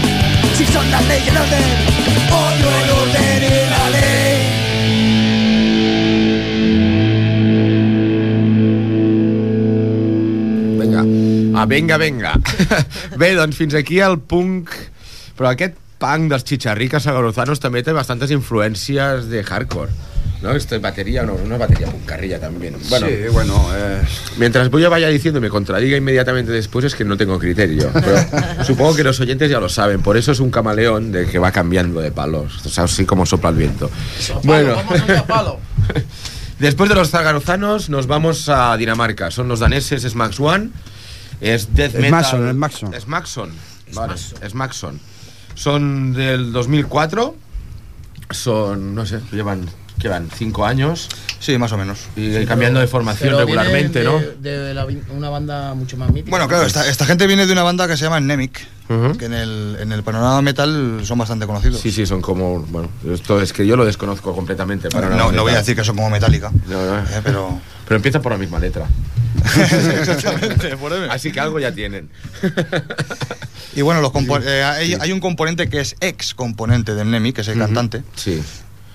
Si 0.56 0.64
son 0.66 0.90
la 0.90 1.00
ley 1.02 1.22
y 1.24 1.28
el 1.28 1.36
orden, 1.36 1.64
odio 2.32 2.68
el 2.82 2.90
orden 2.90 3.44
y 3.44 3.70
la 3.70 3.90
ley 3.90 4.35
Ah, 11.56 11.64
vinga, 11.64 11.96
vinga. 11.96 12.34
Bé, 13.20 13.34
doncs 13.34 13.56
fins 13.56 13.76
aquí 13.78 14.00
el 14.04 14.18
punk... 14.20 14.70
Però 15.36 15.50
aquest 15.50 15.76
punk 16.00 16.30
dels 16.32 16.44
Chicharricas 16.48 17.06
Sagorozanos 17.08 17.60
també 17.60 17.82
té 17.84 17.92
bastantes 17.96 18.32
influències 18.32 19.28
de 19.30 19.42
hardcore. 19.44 19.92
¿No? 20.42 20.52
Esta 20.52 20.78
batería, 20.78 21.22
no, 21.24 21.32
una 21.32 21.56
batería 21.56 21.86
puncarrilla 21.88 22.38
también. 22.38 22.76
Bueno, 22.90 23.06
sí, 23.06 23.14
bueno, 23.32 23.68
eh, 23.74 24.02
mientras 24.36 24.70
Bulla 24.70 24.90
vaya 24.90 25.08
diciendo 25.08 25.38
y 25.38 25.42
me 25.42 25.48
contradiga 25.48 25.96
inmediatamente 25.96 26.52
después 26.52 26.84
es 26.84 26.94
que 26.94 27.04
no 27.04 27.16
tengo 27.16 27.38
criterio. 27.38 27.90
Pero 27.92 28.16
supongo 28.64 28.94
que 28.94 29.02
los 29.02 29.18
oyentes 29.20 29.50
ya 29.50 29.60
lo 29.60 29.70
saben. 29.70 30.02
Por 30.02 30.18
eso 30.18 30.32
es 30.32 30.40
un 30.40 30.50
camaleón 30.50 31.10
de 31.10 31.24
que 31.26 31.38
va 31.38 31.52
cambiando 31.52 32.00
de 32.00 32.12
palos. 32.12 32.66
O 32.66 32.68
sea, 32.68 32.84
así 32.84 33.06
como 33.06 33.24
sopla 33.24 33.50
el 33.50 33.56
viento. 33.56 33.90
Bueno. 34.44 34.76
Después 36.58 36.88
de 36.88 36.96
los 36.96 37.10
zagarozanos 37.10 37.88
nos 37.88 38.06
vamos 38.06 38.48
a 38.48 38.76
Dinamarca. 38.76 39.30
Son 39.30 39.48
los 39.48 39.60
daneses 39.60 40.02
Smax 40.02 40.38
One. 40.40 40.70
Es 41.40 41.74
death 41.74 41.94
Es 41.94 42.00
metal. 42.00 42.10
Maxon, 42.10 42.48
es 42.48 42.54
Maxon. 42.54 42.94
Es 42.94 43.06
Maxon. 43.08 43.50
Vale, 43.94 44.14
es 44.42 44.54
Maxon. 44.54 45.00
Son 45.54 46.12
del 46.12 46.52
2004. 46.52 47.36
Son, 48.30 48.94
no 48.94 49.06
sé, 49.06 49.20
llevan, 49.32 49.68
¿qué 50.00 50.08
van? 50.08 50.28
Cinco 50.34 50.66
años. 50.66 51.08
Sí, 51.38 51.56
más 51.58 51.70
o 51.72 51.76
menos. 51.78 52.00
Y 52.16 52.44
cambiando 52.44 52.80
de 52.80 52.86
formación 52.88 53.36
regularmente, 53.36 54.02
¿no? 54.02 54.18
de 54.18 54.74
la- 54.74 54.86
una 55.10 55.30
banda 55.30 55.74
mucho 55.74 55.96
más 55.96 56.10
mítica. 56.10 56.30
Bueno, 56.30 56.48
claro, 56.48 56.66
esta, 56.66 56.88
esta 56.88 57.04
gente 57.06 57.26
viene 57.26 57.46
de 57.46 57.52
una 57.52 57.62
banda 57.62 57.86
que 57.86 57.96
se 57.96 58.04
llama 58.04 58.18
Nemic, 58.18 58.66
Que 59.18 59.24
en 59.24 59.32
el, 59.34 59.76
en 59.80 59.90
el 59.92 60.02
panorama 60.04 60.40
metal 60.42 61.00
son 61.04 61.18
bastante 61.18 61.44
conocidos. 61.46 61.80
Sí, 61.80 61.90
sí, 61.90 62.06
son 62.06 62.20
como. 62.22 62.60
Bueno, 62.60 62.88
esto 63.12 63.40
es 63.40 63.52
que 63.52 63.66
yo 63.66 63.76
lo 63.76 63.84
desconozco 63.84 64.34
completamente. 64.34 64.88
Para 64.88 65.10
no, 65.10 65.32
no 65.32 65.42
voy 65.42 65.52
a 65.52 65.56
decir 65.58 65.74
que 65.74 65.82
son 65.82 65.96
como 65.96 66.08
Metallica, 66.10 66.52
No, 66.68 66.86
no. 66.86 66.98
eh, 67.00 67.20
pero... 67.24 67.60
Pero 67.86 67.96
empieza 67.96 68.20
por 68.20 68.32
la 68.32 68.38
misma 68.38 68.58
letra. 68.58 68.84
Exactamente, 70.00 70.76
por. 70.76 70.92
Así 70.92 71.30
que 71.30 71.38
algo 71.38 71.60
ya 71.60 71.72
tienen. 71.72 72.10
Y 73.76 73.82
bueno, 73.82 74.00
los 74.00 74.10
eh, 74.44 74.62
hay, 74.64 74.94
hay 74.94 75.12
un 75.12 75.20
componente 75.20 75.68
que 75.68 75.80
es 75.80 75.96
ex 76.00 76.32
componente 76.34 76.94
del 76.94 77.10
Nemi, 77.10 77.32
que 77.34 77.42
es 77.42 77.48
el 77.48 77.58
cantante, 77.58 78.02
Sí. 78.14 78.42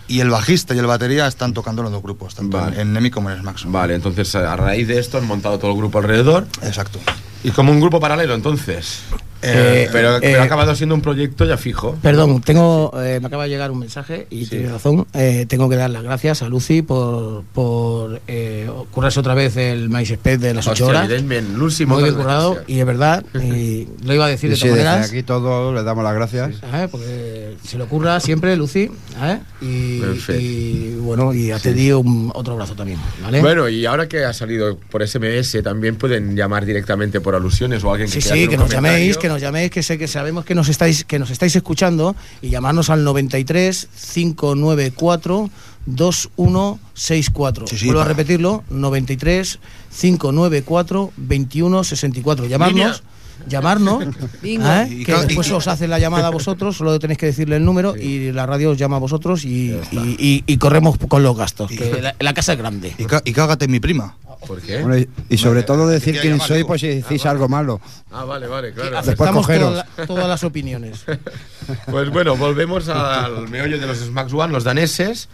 y 0.08 0.22
el 0.22 0.30
bajista 0.32 0.74
y 0.74 0.80
el 0.80 0.88
batería 0.88 1.28
están 1.28 1.54
tocando 1.54 1.82
en 1.82 1.86
los 1.86 1.92
dos 1.94 2.02
grupos, 2.02 2.34
tanto 2.34 2.58
Vale. 2.58 2.76
en, 2.78 2.82
en 2.88 2.94
Nemi 2.94 3.12
como 3.12 3.30
en 3.30 3.40
Smax. 3.40 3.66
Vale, 3.72 3.94
entonces 3.94 4.34
a 4.34 4.56
raíz 4.56 4.88
de 4.88 4.98
esto 5.00 5.20
han 5.20 5.28
montado 5.28 5.60
todo 5.60 5.70
el 5.72 5.78
grupo 5.78 6.00
alrededor. 6.00 6.48
Exacto. 6.64 6.98
Y 7.44 7.52
como 7.52 7.72
un 7.72 7.80
grupo 7.80 8.00
paralelo, 8.00 8.34
entonces. 8.34 9.02
Eh, 9.44 9.90
pero, 9.92 10.18
pero 10.22 10.36
eh, 10.38 10.40
ha 10.40 10.44
acabado 10.44 10.76
siendo 10.76 10.96
un 10.96 11.02
proyecto 11.02 11.46
ya 11.46 11.58
fijo. 11.58 11.98
Perdón, 12.02 12.42
tengo, 12.42 12.92
eh, 13.02 13.20
me 13.20 13.28
acaba 13.28 13.44
de 13.44 13.50
llegar 13.50 13.72
un 13.72 13.80
mensaje 13.80 14.28
y 14.30 14.44
Sí. 14.46 14.52
tiene 14.52 14.70
razón. 14.70 15.06
eh, 15.14 15.46
tengo 15.48 15.70
que 15.70 15.76
dar 15.76 15.90
las 15.90 16.04
gracias 16.04 16.42
a 16.42 16.50
Lucy 16.50 16.82
por, 16.82 17.44
por 17.54 18.22
eh, 18.28 18.70
currarse 18.92 19.20
otra 19.20 19.34
vez 19.34 19.56
el 19.58 19.90
MySpace 19.90 20.38
de 20.38 20.54
las 20.54 20.68
8 20.68 20.72
Hostia, 20.72 20.86
horas. 20.88 21.06
evidentemente, 21.10 21.58
Lucy, 21.58 21.86
Muy 21.86 22.04
bien 22.04 22.16
currado 22.16 22.52
gracias. 22.56 22.70
y 22.70 22.80
es 22.80 22.86
verdad, 22.86 23.26
y 23.36 23.88
lo 24.04 24.14
iba 24.14 24.26
a 24.26 24.30
decir 24.30 24.48
y 24.50 24.52
de 24.52 24.56
sí, 24.58 24.62
todas 24.64 24.76
desde 24.76 24.90
maneras. 24.90 25.10
aquí 25.10 25.24
todos 25.24 25.74
les 25.76 25.84
damos 25.84 26.04
las 26.04 26.14
gracias. 26.14 26.52
¿eh? 26.74 26.88
porque 26.92 27.56
se 27.64 27.78
le 27.78 27.84
ocurra 27.84 28.20
siempre, 28.20 28.56
Lucy. 28.56 28.92
¿eh? 29.22 29.40
Y, 29.62 30.02
y, 30.34 30.96
bueno, 31.00 31.34
y 31.34 31.52
a 31.52 31.60
Teddy 31.60 31.92
un, 31.92 32.32
otro 32.34 32.54
abrazo 32.54 32.76
también. 32.76 33.00
¿vale? 33.24 33.42
Bueno, 33.42 33.70
y 33.70 33.86
ahora 33.86 34.08
que 34.08 34.24
ha 34.24 34.34
salido 34.34 34.78
por 34.90 35.06
SMS, 35.08 35.62
también 35.64 35.96
pueden 35.96 36.36
llamar 36.36 36.66
directamente 36.66 37.22
por 37.22 37.36
alusiones 37.36 37.84
o 37.84 37.92
alguien 37.92 38.10
que 38.10 38.22
Sí, 38.22 38.30
sí, 38.30 38.48
que 38.48 38.58
nos 38.58 38.70
llaméis, 38.70 39.18
que 39.18 39.28
nos 39.32 39.42
llaméis, 39.42 39.72
que 39.72 39.82
sé 39.84 39.98
que 39.98 40.08
sabemos 40.08 40.46
que 40.46 40.56
nos 40.56 40.70
estáis, 40.70 41.04
que 41.06 41.18
nos 41.20 41.30
estáis 41.32 41.56
escuchando 41.56 42.16
y 42.42 42.50
llamarnos 42.50 42.90
al 42.90 43.04
93 43.04 43.88
594 44.14 45.50
2164. 45.86 47.68
Sí, 47.68 47.78
sí, 47.78 47.86
Vuelvo 47.86 48.02
a 48.02 48.04
para- 48.04 48.14
repetirlo, 48.14 48.64
93 48.70 49.60
594 50.00 51.12
2164. 51.18 52.46
Llamarnos, 52.46 52.76
Línea. 52.78 53.02
Llamarnos. 53.48 54.04
¿eh? 54.44 54.88
Y 54.90 55.04
que 55.06 55.12
y- 55.12 55.26
después 55.28 55.52
os 55.52 55.68
hace 55.68 55.88
la 55.88 56.00
llamada 56.00 56.28
a 56.28 56.32
vosotros, 56.32 56.78
solo 56.78 56.98
tenéis 57.00 57.18
que 57.20 57.26
decirle 57.28 57.56
el 57.58 57.66
número 57.66 57.96
y 57.98 58.32
la 58.32 58.46
radio 58.46 58.72
os 58.72 58.78
llama 58.78 58.98
a 58.98 59.00
vosotros 59.00 59.46
y, 59.46 59.72
y- 59.92 60.16
y- 60.20 60.44
y 60.46 60.58
corremos 60.58 60.98
con 61.08 61.24
los 61.24 61.36
gastos, 61.38 61.72
Y- 61.72 61.78
que 61.78 62.02
la, 62.02 62.16
la 62.20 62.34
casa 62.34 62.54
es 62.54 62.60
grande. 62.60 62.94
Y, 62.98 63.06
cá- 63.06 63.22
y 63.26 63.32
cágate 63.34 63.68
mi 63.68 63.80
prima. 63.80 64.16
¿Por 64.48 64.60
qué? 64.60 64.82
Bueno, 64.82 64.98
y, 64.98 65.08
y 65.30 65.38
sobre 65.38 65.62
todo 65.62 65.88
decir 65.88 66.18
quién 66.20 66.40
soy, 66.40 66.58
digo. 66.58 66.70
pues 66.70 66.82
si 66.82 66.88
decís 66.88 67.26
algo 67.28 67.48
malo. 67.48 67.80
Ah, 68.12 68.26
vale, 68.26 68.48
vale, 68.48 68.74
claro. 68.74 68.90
Después 68.90 69.08
Aceptamos 69.10 69.46
cogeros. 69.46 69.70
toda 69.70 69.86
la- 69.98 70.06
todas 70.08 70.28
las 70.28 70.44
opiniones. 70.44 71.06
Pues 71.86 72.10
bueno, 72.10 72.36
volvemos 72.36 72.90
al 72.90 73.48
meollo 73.48 73.80
de 73.80 73.86
los 73.88 74.00
Smax 74.00 74.34
One, 74.34 74.52
los 74.52 74.64
daneses, 74.64 75.30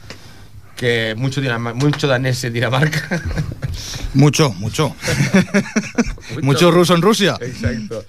que 0.77 1.15
mucho, 1.17 1.41
mucho 1.75 2.07
danés 2.07 2.43
en 2.43 2.53
Dinamarca. 2.53 3.21
Mucho, 4.13 4.53
mucho. 4.53 4.95
mucho 6.41 6.71
ruso 6.71 6.95
en 6.95 7.01
Rusia. 7.01 7.37
Exacto. 7.41 8.05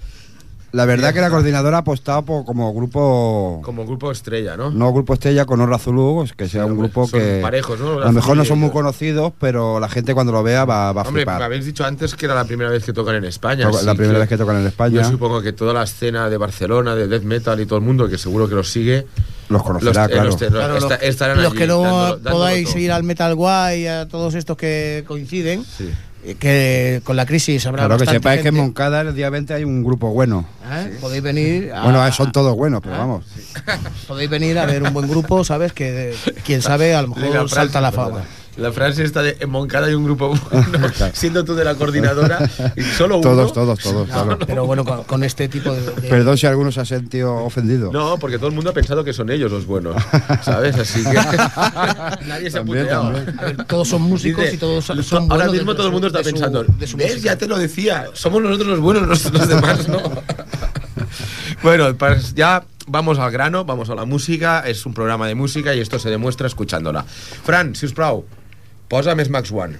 La 0.71 0.85
verdad 0.85 1.13
que 1.15 1.19
la 1.21 1.31
coordinadora 1.31 1.77
ha 1.77 1.79
apostado 1.79 2.21
por, 2.23 2.45
como 2.45 2.71
grupo, 2.75 3.59
Como 3.63 3.85
grupo 3.87 4.11
estrella, 4.11 4.55
¿no? 4.55 4.69
no 4.69 4.93
grupo 4.93 5.13
estrella 5.15 5.45
con 5.45 5.59
Orra 5.61 5.79
Zulu, 5.79 6.27
que 6.37 6.47
sea 6.47 6.65
un 6.65 6.73
hombre, 6.73 6.89
grupo 6.89 7.07
son 7.07 7.19
que 7.19 7.39
parejos, 7.41 7.79
¿no? 7.79 7.93
a 8.01 8.05
lo 8.05 8.11
mejor 8.11 8.37
no 8.37 8.45
son 8.45 8.59
muy 8.59 8.69
conocidos, 8.69 9.33
pero 9.39 9.79
la 9.79 9.89
gente 9.89 10.13
cuando 10.13 10.31
lo 10.31 10.43
vea 10.43 10.65
va, 10.65 10.91
va 10.93 11.01
a 11.01 11.05
Hombre, 11.07 11.25
me 11.25 11.31
flipar. 11.31 11.41
habéis 11.41 11.65
dicho 11.65 11.83
antes 11.85 12.13
que 12.13 12.25
era 12.27 12.35
la 12.35 12.45
primera 12.45 12.69
vez 12.69 12.83
que 12.85 12.93
tocan 12.93 13.15
en 13.15 13.25
España. 13.25 13.69
Toca- 13.71 13.81
la 13.83 13.95
primera 13.95 14.19
vez 14.19 14.29
que 14.29 14.37
tocan 14.37 14.57
en 14.57 14.67
España. 14.67 15.01
Yo 15.01 15.09
supongo 15.09 15.41
que 15.41 15.53
toda 15.53 15.73
la 15.73 15.83
escena 15.83 16.29
de 16.29 16.37
Barcelona, 16.37 16.93
de 16.95 17.07
death 17.07 17.23
metal 17.23 17.59
y 17.59 17.65
todo 17.65 17.79
el 17.79 17.85
mundo, 17.85 18.07
que 18.07 18.19
seguro 18.19 18.47
que 18.47 18.53
los 18.55 18.69
sigue, 18.71 19.07
Los 19.49 19.63
conocerá, 19.63 20.03
los- 20.03 20.07
eh, 20.07 20.13
claro. 20.13 20.25
los 20.27 20.37
te- 20.37 20.47
Claro, 20.49 20.77
esta- 20.77 20.89
los, 20.97 21.03
estarán 21.03 21.37
los 21.37 21.45
allí 21.47 21.57
que 21.57 21.65
no 21.67 21.81
dándolo- 21.81 22.13
dándolo 22.17 22.35
podáis 22.35 22.69
todo. 22.69 22.77
ir 22.79 22.91
al 22.91 23.01
Metal 23.03 23.33
Guay, 23.33 23.87
a 23.87 24.07
todos 24.07 24.35
estos 24.35 24.55
que 24.55 25.03
coinciden, 25.07 25.63
Sí. 25.65 25.89
Eh, 26.23 26.35
que 26.35 27.01
con 27.03 27.15
la 27.15 27.25
crisis 27.25 27.65
habrá 27.65 27.85
Claro, 27.85 27.97
que 27.97 28.05
sepáis 28.05 28.41
que 28.41 28.49
en 28.49 28.55
gente. 28.55 28.61
Moncada 28.61 29.01
el 29.01 29.15
día 29.15 29.29
20 29.29 29.53
hay 29.53 29.63
un 29.63 29.83
grupo 29.83 30.11
bueno. 30.11 30.45
¿Eh? 30.69 30.97
Podéis 30.99 31.23
venir 31.23 31.71
a, 31.71 31.83
Bueno, 31.83 32.11
son 32.11 32.31
todos 32.31 32.55
buenos, 32.55 32.81
pero 32.81 32.97
vamos. 32.97 33.25
podéis 34.07 34.29
venir 34.29 34.59
a 34.59 34.65
ver 34.65 34.83
un 34.83 34.93
buen 34.93 35.07
grupo, 35.07 35.43
¿sabes? 35.43 35.73
Que 35.73 36.13
quién 36.45 36.61
sabe, 36.61 36.93
a 36.93 37.01
lo 37.01 37.09
mejor 37.09 37.43
La 37.43 37.47
salta 37.47 37.79
la 37.81 37.91
fama. 37.91 38.23
La 38.59 38.71
frase 38.71 39.03
esta 39.03 39.21
de 39.21 39.37
en 39.39 39.49
Moncada 39.49 39.87
hay 39.87 39.93
un 39.93 40.03
grupo 40.05 40.29
bueno, 40.51 40.87
siendo 41.13 41.43
tú 41.45 41.55
de 41.55 41.63
la 41.63 41.75
coordinadora 41.75 42.49
y 42.75 42.81
solo 42.81 43.17
uno. 43.19 43.29
Todos, 43.29 43.53
todos, 43.53 43.79
todos, 43.79 44.07
claro. 44.09 44.37
Pero 44.45 44.65
bueno, 44.65 44.83
con, 44.83 45.03
con 45.05 45.23
este 45.23 45.47
tipo 45.47 45.73
de, 45.73 45.81
de- 45.81 46.09
Perdón 46.09 46.37
si 46.37 46.45
alguno 46.47 46.71
se 46.71 46.81
ha 46.81 46.85
sentido 46.85 47.35
ofendido. 47.35 47.91
No, 47.91 48.17
porque 48.19 48.37
todo 48.37 48.47
el 48.49 48.55
mundo 48.55 48.69
ha 48.71 48.73
pensado 48.73 49.03
que 49.03 49.13
son 49.13 49.29
ellos 49.29 49.51
los 49.51 49.65
buenos, 49.65 49.95
¿sabes? 50.43 50.75
Así 50.77 51.03
que 51.03 51.13
nadie 52.27 52.51
se 52.51 52.57
ha 52.57 52.61
También, 52.61 52.83
puteado. 52.85 53.11
también. 53.13 53.39
a 53.39 53.43
ver, 53.45 53.65
todos 53.65 53.87
son 53.87 54.01
músicos 54.03 54.43
Dice, 54.43 54.55
y 54.55 54.57
todos 54.57 54.85
son 54.85 54.97
Ahora 55.31 55.45
buenos 55.45 55.53
mismo 55.53 55.75
todo 55.75 55.87
el 55.87 55.93
mundo 55.93 56.07
está 56.07 56.19
de 56.19 56.25
su- 56.25 56.31
pensando, 56.31 56.63
de 56.63 56.87
su 56.87 56.97
¿ves? 56.97 57.11
música. 57.13 57.31
Ya 57.33 57.37
te 57.37 57.47
lo 57.47 57.57
decía, 57.57 58.05
somos 58.13 58.41
nosotros 58.41 58.67
los 58.67 58.79
buenos, 58.79 59.07
los, 59.07 59.31
los 59.33 59.47
demás 59.47 59.87
no. 59.87 59.99
bueno, 61.63 61.95
pues 61.95 62.33
ya 62.35 62.63
vamos 62.87 63.19
al 63.19 63.31
grano, 63.31 63.65
vamos 63.65 63.89
a 63.89 63.95
la 63.95 64.05
música, 64.05 64.61
es 64.65 64.85
un 64.85 64.93
programa 64.93 65.27
de 65.27 65.35
música 65.35 65.75
y 65.75 65.79
esto 65.79 65.99
se 65.99 66.09
demuestra 66.09 66.47
escuchándola. 66.47 67.03
Fran, 67.43 67.75
si 67.75 67.85
us 67.85 67.93
plau, 67.93 68.25
posa 68.89 69.13
més 69.15 69.29
Max 69.29 69.53
One. 69.53 69.77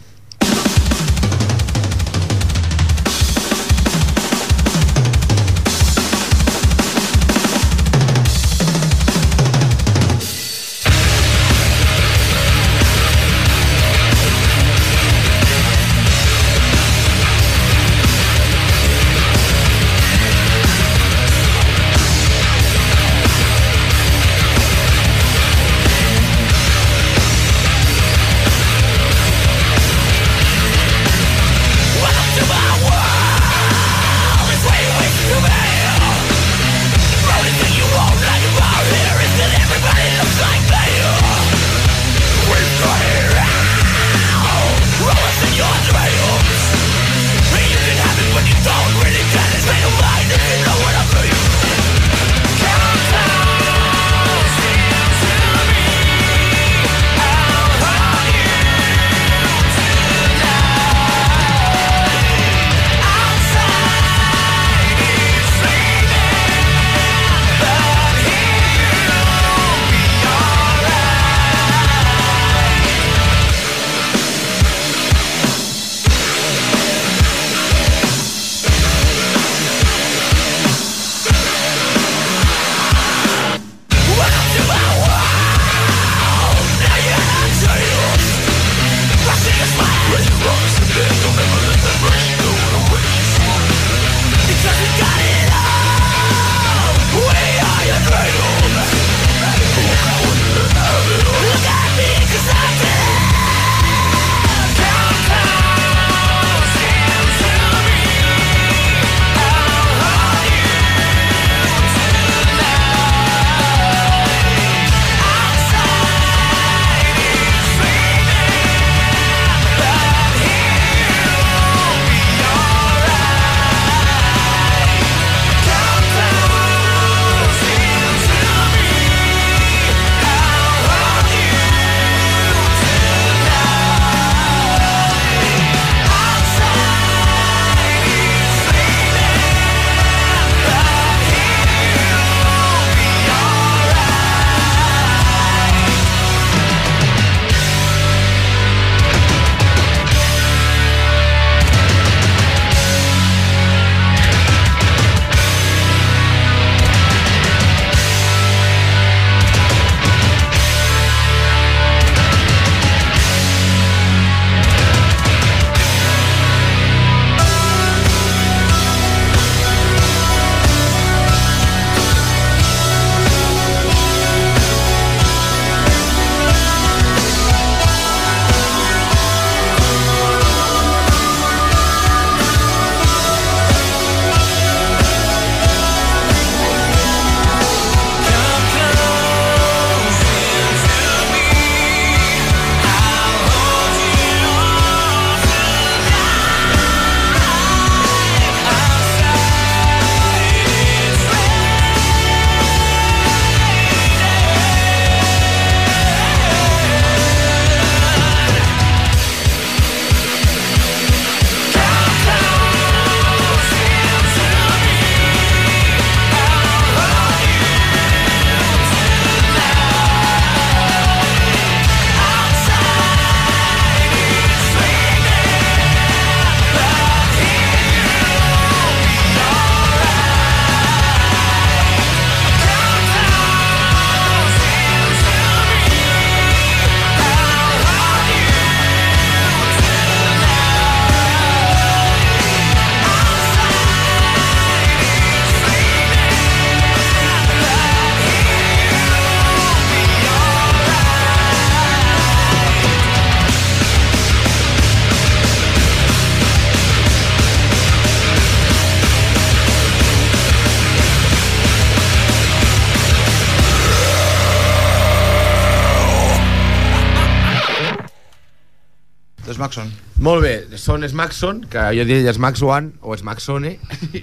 Molt 270.29 270.43
bé, 270.45 270.77
són 270.77 271.01
Smackson, 271.09 271.63
que 271.73 271.83
jo 271.97 272.03
diria 272.05 272.29
Smacks 272.35 272.61
One 272.61 272.91
o 273.01 273.15
Smacksone, 273.17 273.71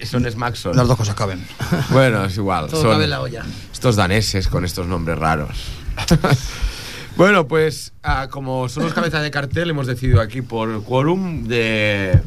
són 0.07 0.29
Smackson. 0.31 0.77
Las 0.79 0.87
dos 0.87 1.01
cosas 1.01 1.17
caben. 1.19 1.43
Bueno, 1.91 2.25
es 2.27 2.37
igual. 2.37 2.69
Todo 2.71 2.83
son 2.83 2.93
cabe 2.93 3.09
en 3.09 3.11
la 3.11 3.21
olla. 3.23 3.43
estos 3.73 3.97
daneses 3.97 4.47
con 4.47 4.65
estos 4.65 4.87
nombres 4.87 5.19
raros. 5.19 5.65
bueno, 7.17 7.49
pues 7.49 7.93
ah, 8.05 8.29
como 8.31 8.69
son 8.69 8.85
los 8.85 8.95
cabezas 8.95 9.25
de 9.25 9.33
cartel, 9.33 9.71
hemos 9.71 9.89
decidido 9.89 10.21
aquí 10.21 10.43
por 10.43 10.85
quórum 10.85 11.49
de, 11.49 12.21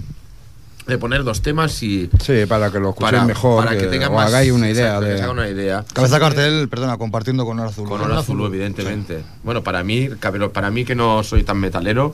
de 0.90 0.98
poner 0.98 1.24
dos 1.24 1.42
temas 1.42 1.82
y 1.84 2.10
Sí, 2.22 2.46
para 2.48 2.72
que 2.72 2.80
lo 2.80 2.90
escuchéis 2.90 3.12
para, 3.14 3.26
mejor, 3.26 3.64
para 3.64 3.78
que, 3.78 3.86
que 3.86 3.88
tengan 3.92 4.14
más, 4.14 4.28
hagáis 4.28 4.52
una 4.52 4.70
idea 4.70 4.86
exacto, 4.88 5.06
de... 5.06 5.18
se 5.18 5.24
haga 5.24 5.32
una 5.32 5.50
idea. 5.50 5.86
Cabeza 5.94 6.16
de 6.16 6.20
cartel, 6.22 6.70
perdona, 6.70 6.98
compartiendo 6.98 7.46
con 7.46 7.60
Hora 7.60 7.70
Azul. 7.70 7.88
Con 7.88 8.02
Hora 8.02 8.20
Azul, 8.20 8.42
evidentemente. 8.46 9.24
Bueno, 9.44 9.64
para 9.64 9.84
mí, 9.84 10.10
pero 10.20 10.52
para 10.52 10.70
mí 10.72 10.86
que 10.86 10.96
no 10.96 11.24
soy 11.24 11.44
tan 11.44 11.58
metalero, 11.58 12.14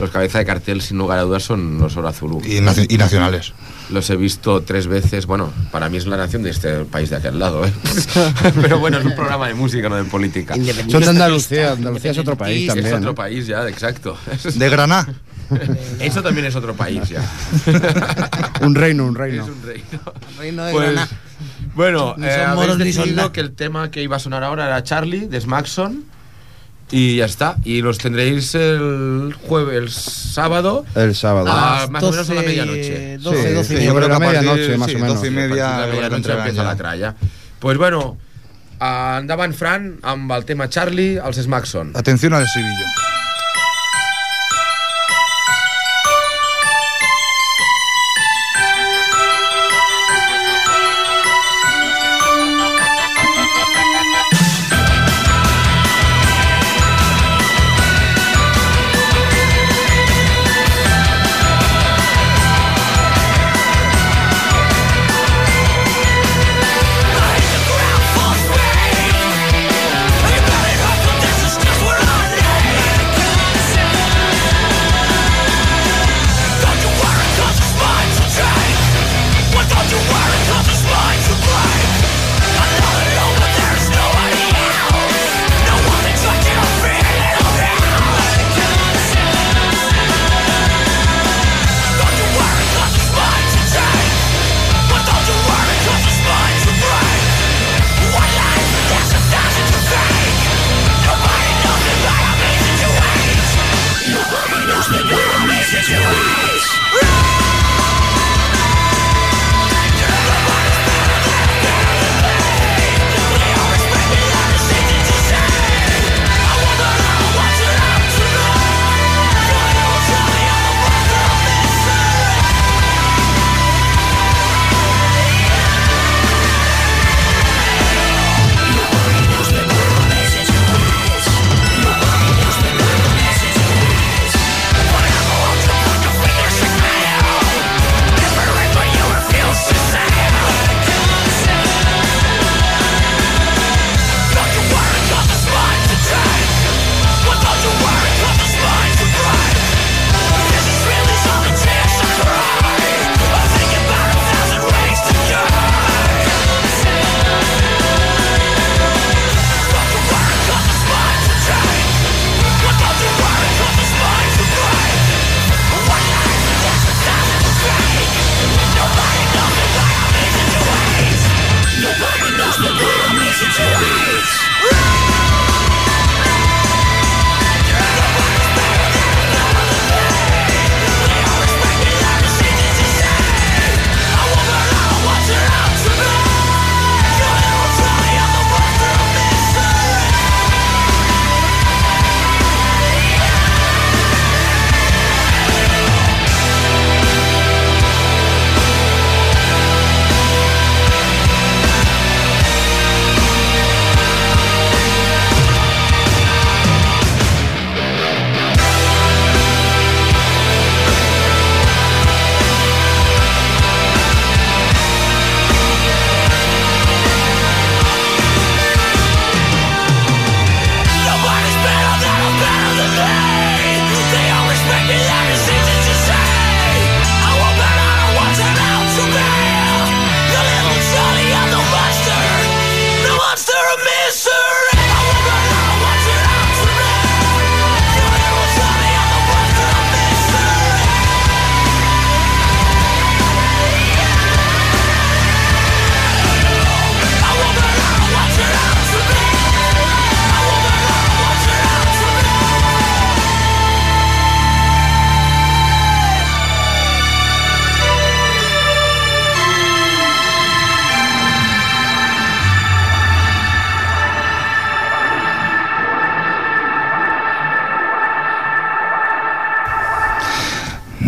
los 0.00 0.10
cabeza 0.10 0.38
de 0.38 0.44
cartel, 0.44 0.80
sin 0.82 0.98
lugar 0.98 1.18
a 1.18 1.22
dudas, 1.22 1.42
son 1.44 1.78
los 1.78 1.96
Hora 1.96 2.08
Azul. 2.10 2.42
Y, 2.44 2.58
naci- 2.60 2.86
y 2.88 2.96
nacionales. 2.98 3.52
Los 3.90 4.08
he 4.10 4.16
visto 4.16 4.62
tres 4.62 4.86
veces. 4.86 5.26
Bueno, 5.26 5.52
para 5.70 5.88
mí 5.90 5.98
es 5.98 6.06
la 6.06 6.16
nación 6.16 6.42
de 6.42 6.50
este 6.50 6.84
país 6.86 7.10
de 7.10 7.16
aquel 7.16 7.38
lado, 7.38 7.64
¿eh? 7.66 7.72
Pero 8.62 8.78
bueno, 8.78 8.98
es 8.98 9.04
un 9.04 9.14
programa 9.14 9.46
de 9.48 9.54
música, 9.54 9.88
no 9.88 9.96
de 9.96 10.04
política. 10.04 10.54
Son 10.88 11.02
de 11.02 11.08
Andalucía, 11.08 11.72
Andalucía 11.72 12.10
es 12.12 12.18
otro 12.18 12.36
país 12.36 12.62
Es 12.62 12.74
también. 12.74 12.94
otro 12.94 13.10
¿no? 13.10 13.14
país 13.14 13.46
ya, 13.46 13.68
exacto. 13.68 14.16
De 14.54 14.68
Granada. 14.70 15.06
Eso 16.00 16.22
también 16.22 16.46
es 16.46 16.54
otro 16.56 16.74
país 16.74 17.08
ya. 17.08 17.20
Un 18.60 18.74
reino, 18.74 19.04
un 19.06 19.14
Es 19.14 19.18
reino. 19.18 19.44
un 19.44 19.62
reino. 19.62 20.00
Reino 20.38 20.64
de 20.64 20.72
Pues, 20.72 21.00
bueno, 21.74 22.14
Ni 22.16 22.26
eh, 22.26 22.34
habéis 22.44 22.78
decidido 22.78 23.32
que 23.32 23.40
el 23.40 23.52
tema 23.54 23.90
que 23.90 24.02
iba 24.02 24.16
a 24.16 24.18
sonar 24.20 24.44
ahora 24.44 24.66
era 24.66 24.82
Charlie, 24.82 25.26
de 25.26 25.40
Smackson. 25.40 26.04
Y 26.90 27.16
ya 27.16 27.24
está. 27.24 27.56
Y 27.64 27.80
los 27.80 27.98
tendréis 27.98 28.54
el 28.54 29.34
jueves, 29.48 29.74
el 29.76 29.90
sábado. 29.90 30.84
El 30.94 31.14
sábado. 31.14 31.46
Ah, 31.48 31.86
más 31.90 32.02
o 32.04 32.10
menos 32.12 32.28
a 32.30 32.34
la 32.34 32.42
12, 32.42 32.46
medianoche. 32.48 33.18
12, 33.18 33.48
Sí, 33.48 33.54
12 33.54 33.64
sí, 33.78 33.82
y 33.82 33.86
yo 33.86 33.94
media. 33.94 33.94
creo 33.94 34.08
que 34.08 34.14
a 34.14 34.18
medianoche, 34.28 34.76
más 34.76 34.90
sí, 34.90 34.96
o 34.96 34.98
menos. 35.00 35.14
12 35.16 35.26
y 35.26 35.28
A 35.28 35.32
media, 35.32 35.70
de 35.72 35.80
la 35.80 35.86
medianoche 35.86 36.32
empieza 36.32 36.62
la 36.62 36.76
tralla. 36.76 37.14
Pues 37.58 37.78
bueno, 37.78 38.18
endavant, 38.80 39.54
Fran, 39.56 39.98
amb 40.02 40.30
el 40.36 40.44
tema 40.44 40.68
Charlie, 40.68 41.16
els 41.18 41.38
Smackson. 41.42 41.92
Atención 41.96 42.34
al 42.34 42.42
estribillo. 42.44 42.84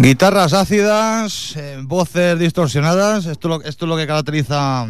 Guitarras 0.07 0.52
ácidas, 0.52 1.57
eh, 1.57 1.78
voces 1.82 2.38
distorsionadas, 2.38 3.26
esto, 3.26 3.48
lo- 3.48 3.62
esto 3.64 3.86
es 3.86 3.88
lo 3.88 3.96
que 3.96 4.07
caracteriza 4.07 4.82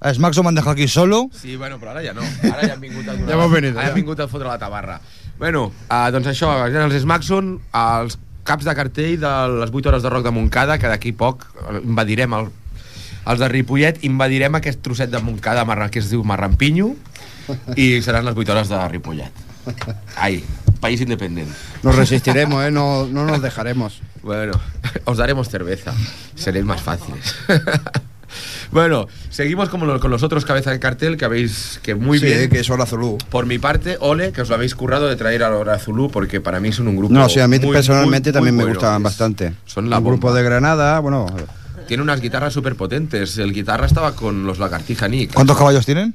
a 0.00 0.14
Smaxo 0.14 0.44
m'han 0.44 0.54
dejado 0.54 0.70
aquí 0.78 0.86
solo. 0.86 1.26
Sí, 1.34 1.56
bueno, 1.56 1.80
però 1.80 1.90
ara 1.90 2.04
ja 2.06 2.12
no. 2.14 2.22
Ara 2.22 2.62
ja 2.62 2.74
han 2.74 2.80
vingut 2.80 3.02
a 3.08 3.16
donar... 3.16 3.26
Ja 3.26 3.34
hemos 3.34 3.50
venido, 3.50 3.74
Ara 3.80 3.88
ja. 3.88 3.90
han 3.90 3.96
vingut 3.98 4.20
a 4.22 4.28
fotre 4.30 4.46
la 4.46 4.56
tabarra. 4.56 5.00
Bueno, 5.40 5.72
uh, 5.90 6.10
doncs 6.14 6.30
això, 6.30 6.52
els 6.70 6.94
Smackson, 7.02 7.50
els 7.74 8.14
caps 8.46 8.62
de 8.64 8.76
cartell 8.78 9.18
de 9.18 9.32
les 9.58 9.74
8 9.74 9.88
hores 9.90 10.06
de 10.06 10.14
rock 10.14 10.28
de 10.30 10.34
Montcada, 10.38 10.78
que 10.78 10.86
d'aquí 10.86 11.10
poc 11.18 11.42
eh, 11.58 11.80
invadirem 11.82 12.38
el, 12.38 12.46
els 13.26 13.42
de 13.42 13.48
Ripollet, 13.50 13.98
invadirem 14.06 14.54
aquest 14.54 14.78
trosset 14.86 15.10
de 15.10 15.18
Montcada 15.18 15.66
que 15.90 15.98
es 15.98 16.10
diu 16.14 16.22
Marrampinyo, 16.22 16.94
i 17.74 17.90
seran 18.06 18.22
les 18.24 18.38
8 18.38 18.54
hores 18.54 18.70
de 18.70 18.86
Ripollet. 18.86 19.32
Ai, 20.14 20.44
país 20.80 21.00
independent. 21.00 21.48
Nos 21.82 21.94
resistiremos, 21.96 22.64
¿eh? 22.64 22.70
No, 22.70 23.06
no 23.06 23.24
nos 23.24 23.42
dejaremos. 23.42 24.00
Bueno, 24.20 24.52
os 25.04 25.16
daremos 25.16 25.48
cerveza. 25.48 25.94
Seréis 26.34 26.64
más 26.64 26.82
fáciles. 26.82 27.34
bueno, 28.72 29.06
seguimos 29.30 29.68
como 29.70 29.98
con 30.00 30.10
los 30.10 30.22
otros 30.22 30.44
cabezas 30.44 30.74
de 30.74 30.80
cartel 30.80 31.16
que 31.16 31.24
habéis 31.24 31.80
que 31.82 31.94
muy 31.94 32.18
Sí, 32.18 32.26
bien. 32.26 32.50
que 32.50 32.60
es 32.60 32.68
Hora 32.68 32.84
Zulu. 32.84 33.16
Por 33.30 33.46
mi 33.46 33.58
parte, 33.58 33.96
ole, 34.00 34.32
que 34.32 34.42
os 34.42 34.48
lo 34.50 34.56
habéis 34.56 34.74
currado 34.74 35.08
de 35.08 35.16
traer 35.16 35.44
a 35.44 35.56
Hora 35.56 35.78
Zulu 35.78 36.10
porque 36.10 36.40
para 36.40 36.60
mí 36.60 36.72
son 36.72 36.88
un 36.88 36.96
grupo. 36.96 37.14
No, 37.14 37.28
sí, 37.28 37.40
a 37.40 37.48
mí 37.48 37.58
muy, 37.58 37.72
personalmente 37.72 38.30
muy, 38.30 38.34
también 38.34 38.54
muy 38.56 38.64
me 38.64 38.70
bueno. 38.70 38.80
gustaban 38.80 39.02
bastante. 39.02 39.54
Son 39.64 39.88
la 39.88 39.98
Un 39.98 40.04
grupo 40.04 40.34
de 40.34 40.42
Granada, 40.42 40.98
bueno, 41.00 41.26
Tiene 41.86 42.02
unas 42.02 42.20
guitarras 42.20 42.52
súper 42.52 42.74
potentes. 42.76 43.38
El 43.38 43.54
guitarra 43.54 43.86
estaba 43.86 44.14
con 44.14 44.44
los 44.46 44.58
Lagartija 44.58 45.08
Nick. 45.08 45.32
¿Cuántos 45.32 45.56
caballos 45.56 45.86
tienen? 45.86 46.14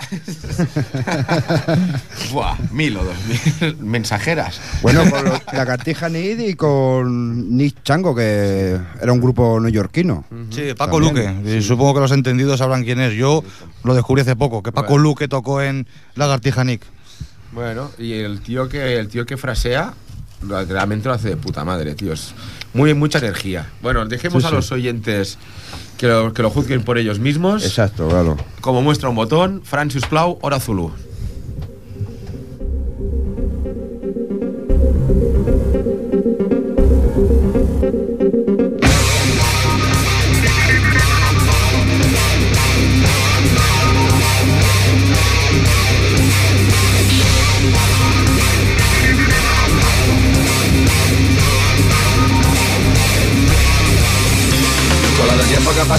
Buah, 2.32 2.56
mil 2.72 2.96
o 2.96 3.04
dos 3.04 3.16
mil. 3.26 3.76
Mensajeras. 3.80 4.60
bueno, 4.82 5.08
con 5.10 5.24
los- 5.24 5.40
la 5.52 5.66
Cartija 5.66 6.08
Nid 6.08 6.38
y 6.40 6.54
con 6.54 7.56
Nick 7.56 7.82
Chango, 7.82 8.14
que 8.14 8.78
era 9.00 9.12
un 9.12 9.20
grupo 9.20 9.60
neoyorquino. 9.60 10.24
Sí, 10.50 10.74
Paco 10.76 11.00
También, 11.00 11.36
Luque. 11.42 11.56
Y 11.58 11.62
Supongo 11.62 11.94
que 11.94 12.00
los 12.00 12.12
entendidos 12.12 12.58
sabrán 12.58 12.84
quién 12.84 13.00
es. 13.00 13.14
Yo 13.14 13.42
lo 13.84 13.94
descubrí 13.94 14.22
hace 14.22 14.36
poco, 14.36 14.62
que 14.62 14.72
Paco 14.72 14.90
Bueno. 14.94 15.02
Luque 15.04 15.28
tocó 15.28 15.62
en 15.62 15.86
Lagartija 16.14 16.64
Nick. 16.64 16.82
Bueno, 17.52 17.90
y 17.98 18.12
el 18.12 18.40
tío 18.40 18.68
que 18.68 18.96
el 18.98 19.08
tío 19.08 19.26
que 19.26 19.36
frasea 19.36 19.92
realmente 20.42 21.08
lo 21.08 21.14
hace 21.14 21.28
de 21.30 21.36
puta 21.36 21.64
madre, 21.64 21.94
tío. 21.94 22.12
Es 22.12 22.32
muy 22.74 22.92
mucha 22.94 23.18
energía. 23.18 23.68
Bueno, 23.82 24.04
dejemos 24.06 24.42
Sí, 24.42 24.46
a 24.46 24.50
sí. 24.50 24.56
los 24.56 24.72
oyentes 24.72 25.38
que 25.98 26.06
lo, 26.08 26.32
que 26.32 26.42
lo 26.42 26.50
juzguen 26.50 26.82
por 26.82 26.98
ellos 26.98 27.18
mismos. 27.18 27.64
Exacto, 27.64 28.08
claro. 28.08 28.36
Como 28.60 28.82
muestra 28.82 29.08
un 29.08 29.16
botón, 29.16 29.62
Francis 29.64 30.06
Plau, 30.06 30.38
Hora 30.42 30.60
Zulu. 30.60 30.92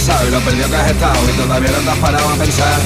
Pasado 0.02 0.28
y 0.28 0.32
lo 0.32 0.39
perdido 0.39 0.68
que 0.68 0.76
has 0.76 0.91
estado 0.91 1.30
y 1.30 1.38
todavía 1.38 1.72
no 1.72 1.78
te 1.78 1.89
has 1.91 1.97
parado 1.99 2.30
a 2.30 2.36
pensar 2.36 2.82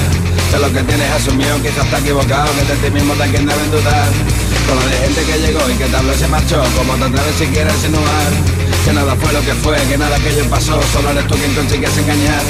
que 0.50 0.58
lo 0.58 0.72
que 0.72 0.82
tienes 0.82 1.10
asumido 1.12 1.56
quizás 1.62 1.84
está 1.86 1.98
equivocado, 1.98 2.48
que 2.54 2.74
de 2.74 2.76
ti 2.76 2.90
mismo 2.90 3.14
te 3.14 3.30
quien 3.30 3.46
deben 3.46 3.70
dudar. 3.70 4.45
Con 4.66 4.76
lo 4.76 4.86
de 4.86 4.96
gente 4.98 5.22
que 5.24 5.38
llegó 5.38 5.70
y 5.70 5.74
que 5.74 5.96
habló 5.96 6.12
y 6.12 6.18
se 6.18 6.28
marchó, 6.28 6.62
como 6.76 6.94
te 6.94 7.04
atreves 7.04 7.36
si 7.38 7.46
quieres 7.46 7.74
insinuar 7.74 8.66
que 8.86 8.92
nada 8.92 9.16
fue 9.16 9.32
lo 9.32 9.40
que 9.42 9.52
fue, 9.54 9.76
que 9.90 9.98
nada 9.98 10.14
aquello 10.14 10.48
pasó, 10.48 10.78
solo 10.92 11.10
eres 11.10 11.26
tú 11.26 11.34
quien 11.34 11.52
consigues 11.56 11.90
engañar. 11.98 12.42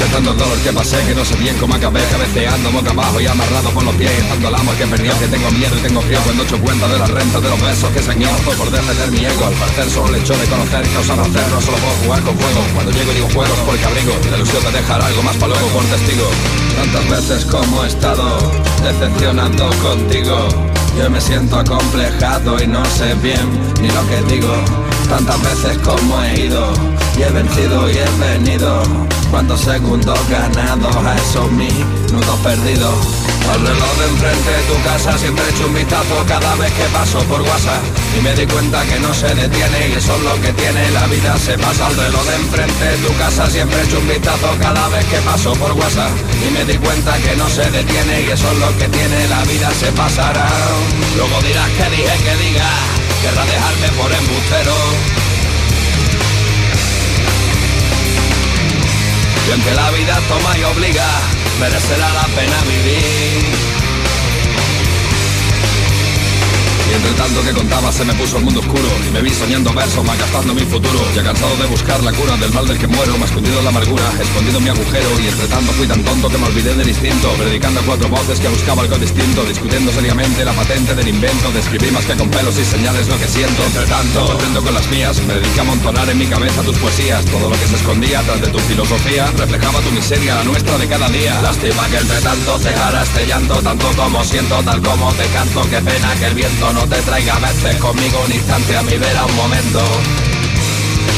De 0.00 0.06
tanto 0.06 0.32
dolor 0.32 0.56
que 0.64 0.72
pasé, 0.72 0.96
que 1.04 1.14
no 1.14 1.22
sé 1.26 1.36
bien 1.36 1.54
cómo 1.60 1.74
acabé, 1.74 2.00
cabeceando 2.10 2.72
boca 2.72 2.90
abajo 2.90 3.20
y 3.20 3.26
amarrado 3.26 3.68
por 3.68 3.84
los 3.84 3.94
pies, 3.96 4.10
tanto 4.26 4.48
el 4.48 4.54
amor 4.54 4.74
que 4.76 4.86
perdió, 4.86 5.12
que 5.20 5.28
tengo 5.28 5.50
miedo 5.50 5.76
y 5.76 5.82
tengo 5.82 6.00
frío 6.00 6.20
cuando 6.24 6.42
echo 6.42 6.58
cuenta 6.58 6.88
de 6.88 6.98
las 6.98 7.10
rentas 7.10 7.42
de 7.42 7.48
los 7.50 7.60
besos 7.60 7.90
que 7.90 8.02
señor 8.02 8.32
fue 8.44 8.54
por 8.56 8.70
defender 8.70 9.10
mi 9.10 9.26
ego, 9.26 9.44
al 9.44 9.52
parecer 9.54 9.90
solo 9.90 10.08
le 10.12 10.18
echó 10.20 10.32
de 10.38 10.46
conocer 10.46 10.82
que 10.88 10.96
osaba 10.96 11.22
hacer, 11.22 11.48
no 11.52 11.60
solo 11.60 11.76
puedo 11.76 11.96
jugar 12.02 12.22
con 12.22 12.38
fuego, 12.38 12.60
cuando 12.72 12.90
llego 12.90 13.12
digo 13.12 13.28
juegos 13.34 13.58
porque 13.66 13.84
abrigo, 13.84 14.16
la 14.30 14.36
ilusión 14.38 14.64
de 14.64 14.72
dejar 14.72 15.02
algo 15.02 15.22
más 15.22 15.36
para 15.36 15.52
luego 15.52 15.68
por 15.68 15.84
testigo. 15.84 16.28
Tantas 16.80 17.08
veces 17.10 17.44
como 17.44 17.84
he 17.84 17.88
estado 17.88 18.52
decepcionando 18.82 19.68
contigo, 19.84 20.48
yo 20.96 21.10
me 21.10 21.20
siento 21.20 21.58
acomplejado 21.58 22.62
y 22.62 22.66
no 22.66 22.84
sé 22.84 23.14
bien 23.16 23.48
ni 23.80 23.88
lo 23.88 24.06
que 24.08 24.34
digo. 24.34 24.54
Tantas 25.08 25.40
veces 25.42 25.78
como 25.78 26.22
he 26.22 26.46
ido 26.46 26.72
y 27.18 27.22
he 27.22 27.30
vencido 27.30 27.90
y 27.90 27.98
he 27.98 28.10
venido. 28.18 28.82
Cuántos 29.30 29.60
segundos 29.60 30.18
ganados 30.28 30.96
a 30.96 31.16
esos 31.16 31.50
minutos 32.14 32.38
perdidos. 32.40 32.94
Reloj 33.54 33.94
de 33.98 34.06
enfrente 34.06 34.50
de 34.50 34.62
tu 34.64 34.82
casa 34.82 35.18
siempre 35.18 35.44
echo 35.50 35.66
un 35.66 35.74
vistazo 35.74 36.24
cada 36.26 36.54
vez 36.56 36.72
que 36.72 36.84
paso 36.92 37.18
por 37.24 37.40
WhatsApp. 37.42 37.82
Y 38.16 38.20
me 38.22 38.34
di 38.34 38.46
cuenta 38.46 38.82
que 38.86 38.98
no 39.00 39.12
se 39.14 39.28
detiene 39.34 39.88
y 39.88 39.92
eso 39.92 40.14
es 40.16 40.22
lo 40.22 40.34
que 40.40 40.52
tiene 40.52 40.90
la 40.90 41.06
vida. 41.06 41.36
Se 41.38 41.56
pasa 41.58 41.86
al 41.86 41.96
reloj 41.96 42.24
de 42.24 42.36
enfrente 42.36 42.84
de 42.84 42.96
tu 42.98 43.16
casa 43.16 43.48
siempre 43.50 43.82
echo 43.82 43.98
un 43.98 44.08
vistazo 44.08 44.48
cada 44.60 44.88
vez 44.88 45.04
que 45.06 45.18
paso 45.18 45.52
por 45.54 45.72
WhatsApp. 45.72 46.10
Y 46.46 46.50
me 46.52 46.64
di 46.64 46.78
cuenta 46.78 47.16
que 47.18 47.36
no 47.36 47.48
se 47.48 47.70
detiene 47.70 48.22
y 48.22 48.30
eso 48.30 48.50
es 48.52 48.58
lo 48.58 48.70
que 48.78 48.88
tiene 48.88 49.28
la 49.28 49.42
vida. 49.44 49.70
Se 49.78 49.90
pasará. 49.92 50.48
Luego 51.16 51.40
dirás 51.42 51.68
que 51.70 51.90
dije 51.96 52.16
que 52.24 52.34
diga 52.44 52.70
querrá 53.22 53.44
dejarme 53.44 53.88
por 53.98 54.12
embustero. 54.12 54.74
Y 59.46 59.52
aunque 59.52 59.74
la 59.74 59.90
vida 59.90 60.20
toma 60.28 60.58
y 60.58 60.64
obliga 60.64 61.33
merecerá 61.58 62.12
la 62.12 62.26
pena 62.34 62.62
vivir 62.62 63.83
Entre 66.94 67.12
tanto 67.14 67.42
que 67.42 67.52
contaba 67.52 67.90
se 67.90 68.04
me 68.04 68.14
puso 68.14 68.38
el 68.38 68.44
mundo 68.44 68.60
oscuro. 68.60 68.88
Y 69.06 69.10
me 69.10 69.20
vi 69.22 69.30
soñando 69.30 69.72
versos, 69.72 70.04
malgastando 70.04 70.54
mi 70.54 70.62
futuro. 70.62 71.00
Ya 71.14 71.22
cansado 71.22 71.56
de 71.56 71.66
buscar 71.66 72.02
la 72.02 72.12
cura 72.12 72.36
del 72.36 72.52
mal 72.52 72.66
del 72.66 72.78
que 72.78 72.86
muero 72.86 73.18
Me 73.18 73.24
escondido 73.24 73.58
en 73.58 73.64
la 73.64 73.70
amargura, 73.70 74.04
escondido 74.20 74.60
mi 74.60 74.68
agujero. 74.68 75.08
Y 75.20 75.28
entre 75.28 75.46
tanto 75.48 75.72
fui 75.72 75.86
tan 75.86 76.02
tonto 76.04 76.28
que 76.28 76.38
me 76.38 76.46
olvidé 76.46 76.74
del 76.74 76.88
instinto 76.88 77.28
Predicando 77.38 77.80
cuatro 77.82 78.08
voces 78.08 78.38
que 78.38 78.48
buscaba 78.48 78.82
algo 78.82 78.96
distinto. 78.98 79.44
Discutiendo 79.44 79.92
seriamente 79.92 80.44
la 80.44 80.52
patente 80.52 80.94
del 80.94 81.08
invento. 81.08 81.50
Describí 81.52 81.90
más 81.90 82.04
que 82.04 82.14
con 82.14 82.28
pelos 82.30 82.56
y 82.58 82.64
señales 82.64 83.08
lo 83.08 83.18
que 83.18 83.26
siento. 83.26 83.64
Entre 83.64 83.86
tanto, 83.86 84.26
contento 84.26 84.62
con 84.62 84.74
las 84.74 84.86
mías. 84.88 85.20
Me 85.26 85.34
dediqué 85.34 85.60
a 85.60 85.62
amontonar 85.62 86.08
en 86.08 86.18
mi 86.18 86.26
cabeza 86.26 86.62
tus 86.62 86.76
poesías. 86.78 87.24
Todo 87.26 87.50
lo 87.50 87.56
que 87.58 87.66
se 87.66 87.76
escondía 87.76 88.22
tras 88.22 88.40
de 88.40 88.48
tu 88.48 88.58
filosofía 88.60 89.26
Reflejaba 89.36 89.80
tu 89.80 89.90
miseria, 89.90 90.36
la 90.36 90.44
nuestra 90.44 90.78
de 90.78 90.86
cada 90.86 91.08
día. 91.08 91.40
Lástima 91.42 91.88
que 91.88 91.98
entre 91.98 92.20
tanto 92.20 92.58
dejara 92.58 93.02
este 93.02 93.26
llanto 93.26 93.56
Tanto 93.62 93.88
como 93.96 94.22
siento, 94.24 94.62
tal 94.62 94.80
como 94.80 95.12
te 95.14 95.26
canto. 95.26 95.62
Qué 95.68 95.80
pena 95.80 96.14
que 96.14 96.26
el 96.26 96.34
viento 96.34 96.72
no 96.72 96.83
te 96.88 97.00
traiga 97.02 97.38
veces 97.38 97.76
conmigo 97.76 98.20
un 98.24 98.32
instante 98.32 98.76
a 98.76 98.82
mi 98.82 98.96
vera 98.96 99.24
un 99.24 99.36
momento. 99.36 99.80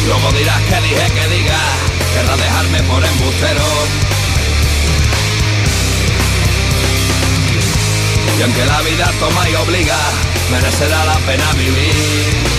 Luego 0.06 0.32
dirás 0.32 0.60
que 0.62 0.80
dije 0.82 1.06
que 1.12 1.36
diga 1.36 1.58
Querrá 2.14 2.36
dejarme 2.36 2.82
por 2.84 3.04
embustero. 3.04 3.64
Y 8.38 8.42
aunque 8.42 8.64
la 8.66 8.80
vida 8.82 9.10
toma 9.18 9.48
y 9.48 9.54
obliga 9.54 9.96
Merecerá 10.50 11.04
la 11.06 11.18
pena 11.20 11.52
vivir 11.54 12.55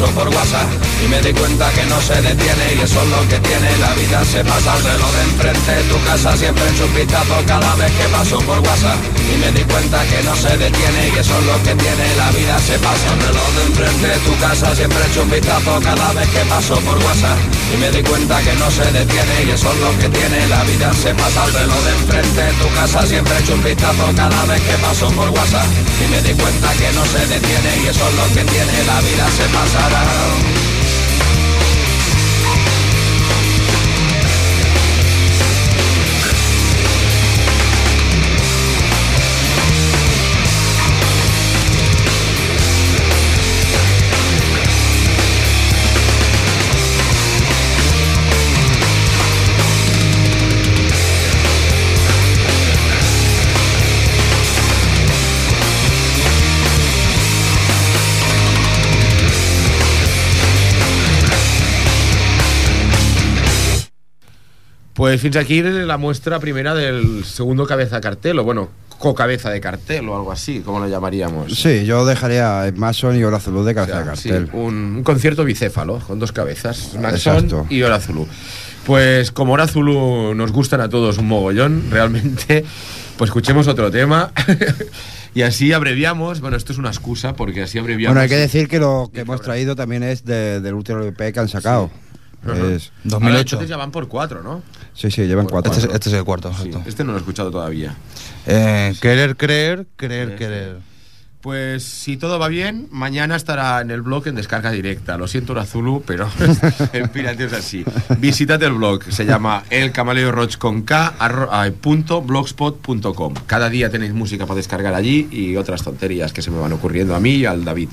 vez 0.00 0.14
que 0.14 0.37
me 1.08 1.20
di 1.22 1.32
cuenta 1.32 1.70
que 1.72 1.84
no 1.86 2.00
se 2.00 2.14
detiene 2.20 2.74
y 2.76 2.80
eso 2.82 3.00
es 3.02 3.08
lo 3.08 3.20
que 3.28 3.38
tiene. 3.40 3.68
La 3.78 3.92
vida 3.94 4.24
se 4.24 4.44
pasa 4.44 4.72
al 4.74 4.84
reloj 4.84 5.12
de 5.12 5.22
enfrente. 5.22 5.72
Tu 5.88 6.04
casa 6.04 6.36
siempre 6.36 6.64
echo 6.68 6.84
un 6.84 6.94
vistazo 6.94 7.34
cada 7.46 7.74
vez 7.76 7.92
que 7.92 8.04
paso 8.08 8.38
por 8.40 8.58
WhatsApp. 8.60 8.98
Y 9.32 9.36
me 9.38 9.50
di 9.52 9.64
cuenta 9.64 10.04
que 10.04 10.22
no 10.22 10.36
se 10.36 10.56
detiene 10.56 11.08
y 11.08 11.18
eso 11.18 11.32
es 11.38 11.46
lo 11.46 11.56
que 11.64 11.74
tiene. 11.74 12.04
La 12.16 12.30
vida 12.32 12.58
se 12.60 12.78
pasa 12.78 13.12
al 13.12 13.20
reloj 13.20 13.48
de 13.56 13.62
enfrente. 13.68 14.08
Tu 14.24 14.36
casa 14.38 14.74
siempre 14.74 14.98
echo 15.10 15.22
un 15.22 15.30
vistazo 15.30 15.80
cada 15.80 16.12
vez 16.12 16.28
que 16.28 16.42
paso 16.44 16.74
por 16.80 16.98
WhatsApp. 16.98 17.38
Y 17.72 17.76
me 17.76 17.90
di 17.90 18.02
cuenta 18.02 18.40
que 18.42 18.54
no 18.54 18.70
se 18.70 18.84
detiene 18.92 19.34
y 19.46 19.50
eso 19.50 19.72
es 19.72 19.78
lo 19.80 19.90
que 19.98 20.08
tiene. 20.08 20.46
La 20.48 20.62
vida 20.64 20.92
se 20.92 21.14
pasa 21.14 21.42
al 21.44 21.52
reloj 21.52 21.80
de 21.84 21.92
enfrente. 22.00 22.42
Tu 22.60 22.68
casa 22.74 23.06
siempre 23.06 23.38
echo 23.38 23.54
un 23.54 23.64
vistazo 23.64 24.04
cada 24.14 24.44
vez 24.44 24.60
que 24.60 24.76
paso 24.84 25.08
por 25.12 25.28
WhatsApp. 25.30 25.68
Y 26.04 26.06
me 26.12 26.20
di 26.20 26.34
cuenta 26.34 26.68
que 26.74 26.92
no 26.92 27.04
se 27.06 27.20
detiene 27.32 27.70
y 27.84 27.88
eso 27.88 28.04
es 28.08 28.14
lo 28.14 28.26
que 28.34 28.44
tiene. 28.44 28.74
La 28.84 29.00
vida 29.00 29.26
se 29.36 29.44
pasará 29.56 30.47
Pues 64.98 65.20
fins 65.20 65.36
aquí 65.36 65.62
la 65.62 65.96
muestra 65.96 66.40
primera 66.40 66.74
del 66.74 67.24
segundo 67.24 67.66
cabeza 67.68 68.00
cartel, 68.00 68.36
o 68.40 68.42
bueno, 68.44 68.68
co-cabeza 68.98 69.48
de 69.48 69.60
cartel 69.60 70.08
o 70.08 70.16
algo 70.16 70.32
así, 70.32 70.58
como 70.58 70.80
lo 70.80 70.88
llamaríamos. 70.88 71.56
Sí, 71.56 71.84
yo 71.84 72.04
dejaría 72.04 72.72
Mason 72.74 73.16
y 73.16 73.22
Horazulu 73.22 73.62
de 73.62 73.70
O 73.70 73.74
cabeza 73.76 74.02
sea, 74.02 74.10
de 74.10 74.16
sí, 74.16 74.28
cartel. 74.30 74.50
un, 74.54 74.74
un 74.96 75.02
concierto 75.04 75.44
bicéfalo, 75.44 76.00
con 76.00 76.18
dos 76.18 76.32
cabezas, 76.32 76.96
Exacto. 76.96 77.64
y 77.70 77.80
Horazulu. 77.82 78.26
Pues 78.86 79.30
como 79.30 79.52
Horazulu 79.52 80.34
nos 80.34 80.50
gustan 80.50 80.80
a 80.80 80.88
todos 80.88 81.18
un 81.18 81.28
mogollón, 81.28 81.84
realmente, 81.92 82.64
pues 83.16 83.28
escuchemos 83.28 83.68
otro 83.68 83.92
tema. 83.92 84.32
y 85.34 85.42
así 85.42 85.72
abreviamos, 85.72 86.40
bueno, 86.40 86.56
esto 86.56 86.72
es 86.72 86.78
una 86.78 86.88
excusa, 86.88 87.34
porque 87.34 87.62
así 87.62 87.78
abreviamos. 87.78 88.14
Bueno, 88.16 88.22
hay 88.22 88.28
que 88.28 88.36
decir 88.36 88.66
que 88.66 88.80
lo 88.80 89.12
que 89.14 89.20
hemos 89.20 89.40
traído 89.42 89.76
también 89.76 90.02
es 90.02 90.24
de- 90.24 90.60
del 90.60 90.74
último 90.74 91.02
EP 91.04 91.32
que 91.32 91.38
han 91.38 91.48
sacado. 91.48 91.88
Es- 92.44 92.50
Ahora, 92.52 92.72
2008. 93.04 93.38
entonces 93.56 93.68
ya 93.68 93.76
van 93.76 93.90
por 93.90 94.08
cuatro, 94.08 94.42
¿no? 94.42 94.62
sí, 94.94 95.10
sí, 95.10 95.22
llevan 95.26 95.46
cuatro. 95.46 95.72
Este 95.72 95.86
es, 95.86 95.94
este 95.94 96.08
es 96.08 96.14
el 96.14 96.24
cuarto, 96.24 96.52
Sí, 96.54 96.68
exacto. 96.68 96.88
este 96.88 97.04
no 97.04 97.12
lo 97.12 97.18
he 97.18 97.20
escuchado 97.20 97.50
todavía. 97.50 97.94
Eh, 98.46 98.94
querer, 99.00 99.36
creer, 99.36 99.86
creer, 99.96 100.30
Sí, 100.30 100.34
querer. 100.36 100.76
Pues 101.40 101.84
si 101.84 102.16
todo 102.16 102.38
va 102.40 102.48
bien, 102.48 102.88
mañana 102.90 103.36
estará 103.36 103.80
en 103.80 103.92
el 103.92 104.02
blog 104.02 104.26
en 104.26 104.34
descarga 104.34 104.72
directa. 104.72 105.16
Lo 105.16 105.28
siento, 105.28 105.52
Urazulu, 105.52 106.02
pero 106.04 106.28
el 106.92 107.08
pirate 107.10 107.44
es 107.44 107.52
así. 107.52 107.84
Visitad 108.18 108.60
el 108.64 108.72
blog, 108.72 109.04
se 109.04 109.24
llama 109.24 109.62
El 109.70 109.92
con 110.58 110.82
K, 110.82 111.14
arro- 111.18 111.48
ay, 111.52 111.70
punto 111.70 112.22
blogspot.com. 112.22 113.34
Cada 113.46 113.70
día 113.70 113.88
tenéis 113.88 114.12
música 114.14 114.46
para 114.46 114.56
descargar 114.56 114.94
allí 114.94 115.28
y 115.30 115.56
otras 115.56 115.82
tonterías 115.84 116.32
que 116.32 116.42
se 116.42 116.50
me 116.50 116.58
van 116.58 116.72
ocurriendo 116.72 117.14
a 117.14 117.20
mí 117.20 117.30
y 117.36 117.46
al 117.46 117.64
David. 117.64 117.88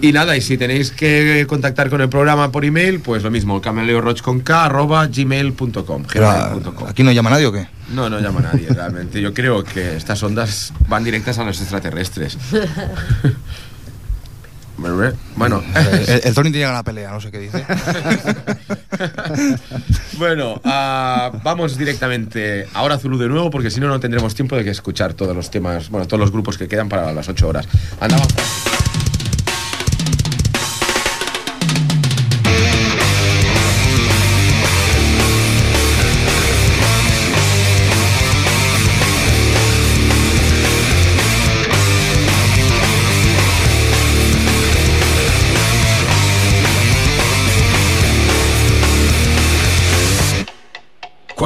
Y 0.00 0.12
nada, 0.12 0.36
y 0.36 0.40
si 0.40 0.58
tenéis 0.58 0.90
que 0.90 1.46
contactar 1.48 1.88
con 1.88 2.00
el 2.00 2.08
programa 2.08 2.50
por 2.50 2.64
email, 2.64 3.00
pues 3.00 3.22
lo 3.22 3.30
mismo, 3.30 3.56
el 3.56 3.62
camaleo 3.62 4.00
roach 4.00 4.20
con 4.20 4.40
K, 4.40 4.64
arroba 4.64 5.06
gmail.com. 5.06 6.04
Pero, 6.12 6.28
gmail.com. 6.28 6.88
¿Aquí 6.88 7.02
no 7.02 7.12
llama 7.12 7.30
nadie 7.30 7.46
o 7.46 7.52
qué? 7.52 7.68
No, 7.92 8.10
no 8.10 8.18
llama 8.18 8.40
nadie, 8.40 8.68
realmente. 8.68 9.20
Yo 9.20 9.32
creo 9.32 9.62
que 9.62 9.96
estas 9.96 10.22
ondas 10.22 10.72
van 10.88 11.04
directas 11.04 11.38
a 11.38 11.44
los 11.44 11.60
extraterrestres. 11.60 12.36
Bueno, 15.36 15.62
El, 16.08 16.20
el 16.24 16.34
Tony 16.34 16.50
tiene 16.50 16.72
la 16.72 16.82
pelea, 16.82 17.12
no 17.12 17.20
sé 17.20 17.30
qué 17.30 17.38
dice. 17.38 17.64
bueno, 20.18 20.60
ah, 20.64 21.30
vamos 21.44 21.78
directamente 21.78 22.66
ahora 22.74 22.96
a 22.96 22.98
Zulu 22.98 23.16
de 23.18 23.28
nuevo, 23.28 23.50
porque 23.50 23.70
si 23.70 23.78
no, 23.78 23.86
no 23.86 24.00
tendremos 24.00 24.34
tiempo 24.34 24.56
de 24.56 24.64
que 24.64 24.70
escuchar 24.70 25.14
todos 25.14 25.36
los 25.36 25.50
temas, 25.50 25.88
bueno, 25.88 26.06
todos 26.06 26.20
los 26.20 26.32
grupos 26.32 26.58
que 26.58 26.66
quedan 26.66 26.88
para 26.88 27.12
las 27.12 27.28
8 27.28 27.48
horas. 27.48 27.68
Andamos. 28.00 28.26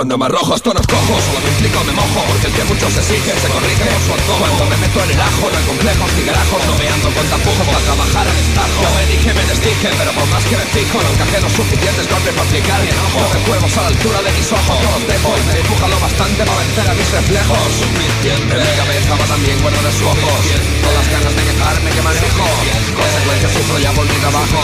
Cuando 0.06 0.22
me 0.22 0.26
arrojo 0.30 0.54
tonos 0.62 0.86
cojos, 0.86 1.18
solo 1.18 1.42
me 1.42 1.50
implico 1.50 1.82
me 1.82 1.90
mojo 1.90 2.22
Porque 2.30 2.46
el 2.46 2.54
que 2.54 2.62
mucho 2.70 2.86
se 2.94 3.02
exige, 3.02 3.26
se 3.42 3.48
corrige. 3.50 3.90
Por 3.90 4.02
su 4.06 4.12
antojo 4.14 4.38
Cuando 4.38 4.64
me 4.70 4.76
meto 4.86 5.02
en 5.02 5.10
el 5.10 5.20
ajo, 5.20 5.50
no 5.50 5.58
hay 5.58 5.66
complejos 5.66 6.08
ni 6.14 6.22
garajos. 6.22 6.62
No 6.62 6.74
me 6.78 6.86
ando 6.86 7.08
con 7.10 7.26
tapujos 7.26 7.66
para 7.66 7.82
trabajar 7.90 8.22
al 8.30 8.38
estajo. 8.38 8.80
Yo 8.86 8.90
me 8.94 9.04
dije, 9.10 9.30
me 9.34 9.44
desdije, 9.50 9.88
pero 9.98 10.10
por 10.14 10.26
más 10.30 10.44
que 10.46 10.54
me 10.62 10.66
fijo 10.70 11.02
los 11.02 11.52
suficientes 11.58 12.06
golpes 12.06 12.34
para 12.38 12.46
aplicar 12.46 12.78
mi 12.82 12.90
enojo. 12.94 13.18
No 13.18 13.28
me 13.34 13.38
huevos 13.50 13.74
a 13.76 13.82
la 13.82 13.88
altura 13.88 14.18
de 14.22 14.30
mis 14.30 14.48
ojos, 14.52 14.76
yo 14.78 14.88
los 14.94 15.04
dejo 15.10 15.28
Y 15.36 15.42
me 15.42 15.52
empuja 15.58 15.86
lo 15.88 15.98
bastante 15.98 16.40
para 16.46 16.58
vencer 16.62 16.86
a 16.86 16.94
mis 16.94 17.08
reflejos. 17.10 17.66
Suficiente 17.74 18.52
En 18.54 18.62
mi 18.62 18.72
cabeza 18.78 19.12
va 19.18 19.26
también 19.26 19.56
cuando 19.58 19.80
de 19.82 19.90
su 19.90 20.04
ojos. 20.06 20.42
Todas 20.86 20.96
las 21.02 21.08
ganas 21.10 21.34
de 21.34 21.42
quejarme 21.50 21.88
que 21.90 22.02
manejo. 22.06 22.46
Consecuencias 22.94 23.52
sufro 23.58 23.78
ya 23.82 23.90
por 23.90 24.06
mi 24.06 24.16
trabajo. 24.22 24.60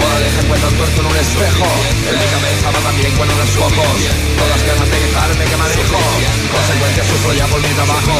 Moraleja 0.00 0.38
encuentro 0.40 0.68
tuerto 0.80 0.98
en 1.02 1.06
un 1.12 1.16
espejo. 1.16 1.68
En 2.08 2.14
mi 2.16 2.26
cabeza 2.32 2.66
va 2.72 2.80
también 2.88 3.12
cuando 3.20 3.34
de 3.36 3.46
su 3.52 3.58
ojos. 3.60 3.98
Todas 4.38 4.50
las 4.52 4.62
ganas 4.64 4.77
de 4.86 4.98
quejarme 4.98 5.44
que 5.44 5.56
manejo 5.56 5.98
Consecuencias 6.48 7.06
sufro 7.08 7.32
ya 7.34 7.46
por 7.46 7.60
mi 7.60 7.72
trabajo. 7.74 8.14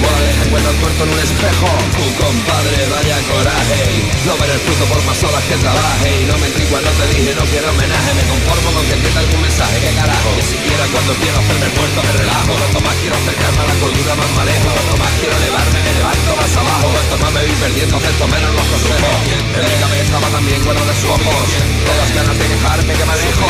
Moraleja 0.00 0.42
encuentro 0.44 0.72
tuerto 0.80 1.04
en 1.04 1.10
un 1.12 1.20
espejo. 1.20 1.68
Tu 1.94 2.04
compadre, 2.16 2.78
vaya 2.88 3.18
coraje. 3.28 3.80
No 4.24 4.32
ver 4.40 4.50
el 4.50 4.60
fruto 4.64 4.84
por 4.88 5.00
más 5.04 5.18
horas 5.22 5.44
que 5.44 5.56
trabaje. 5.60 6.08
Y 6.22 6.24
no 6.26 6.34
me 6.38 6.48
intrigo 6.48 6.70
cuando 6.70 6.90
te 6.96 7.04
dije 7.12 7.30
no 7.36 7.44
quiero 7.52 7.70
homenaje. 7.70 8.10
Me 8.18 8.24
conformo 8.24 8.68
con 8.72 8.84
que 8.88 8.94
entienda 8.98 9.20
algún 9.20 9.42
mensaje, 9.42 9.76
que 9.78 9.90
carajo 9.94 10.30
Ni 10.36 10.44
siquiera 10.48 10.84
cuando 10.90 11.12
quiero 11.22 11.36
hacerme 11.38 11.66
el 11.68 11.74
muerto 11.76 11.98
me 12.02 12.12
relajo. 12.18 12.52
Cuanto 12.56 12.80
más 12.80 12.96
quiero 12.98 13.14
acercarme 13.20 13.60
a 13.62 13.66
la 13.68 13.76
cordura 13.78 14.12
más 14.18 14.30
me 14.32 14.40
alejo 14.42 14.70
más 14.98 15.12
quiero 15.20 15.34
elevarme 15.38 15.78
me 15.84 15.92
levanto 15.92 16.30
más 16.34 16.52
abajo. 16.56 16.86
Cuanto 16.88 17.14
más 17.22 17.30
me 17.36 17.40
voy 17.46 17.56
perdiendo 17.62 17.94
acepto 17.94 18.24
menos 18.26 18.50
los 18.58 18.66
consejos. 18.72 19.16
En 19.54 19.64
mi 19.68 19.76
cabeza 19.76 20.14
va 20.18 20.28
también 20.34 20.60
cuando 20.64 20.82
de 20.82 20.94
sus 20.98 21.10
ojos. 21.14 21.46
Todas 21.84 22.10
ganas 22.16 22.36
de 22.38 22.46
quejarme 22.48 22.92
que 22.96 23.04
manejo 23.04 23.46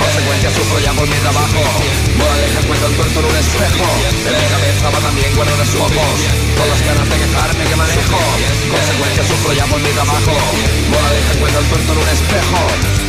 Consecuencias 0.00 0.52
sufro 0.54 0.78
ya 0.80 0.92
por 0.96 1.06
mi 1.06 1.18
trabajo 1.20 1.60
Moraleja 2.18 2.60
encuentro 2.60 2.88
el 2.88 2.94
tuerto 2.96 3.20
en 3.20 3.26
un 3.26 3.36
espejo. 3.36 3.86
En 4.26 4.34
mi 4.36 4.46
cabeza 4.50 4.90
va 4.90 5.00
también 5.00 5.30
de 5.34 5.66
sus 5.66 5.80
ojos 5.80 6.16
Todas 6.56 6.70
las 6.70 6.82
ganas 6.86 7.08
de 7.08 7.16
quejarme 7.16 7.64
que 7.64 7.76
manejo. 7.76 8.18
Consecuencias 8.70 9.26
sufro 9.26 9.52
ya 9.52 9.66
por 9.66 9.80
mi 9.80 9.90
trabajo. 9.90 10.32
Moraleja 10.90 11.32
encuentro 11.32 11.60
el 11.60 11.66
tuerto 11.66 11.92
en 11.92 11.98
un 11.98 12.08
espejo 12.08 13.05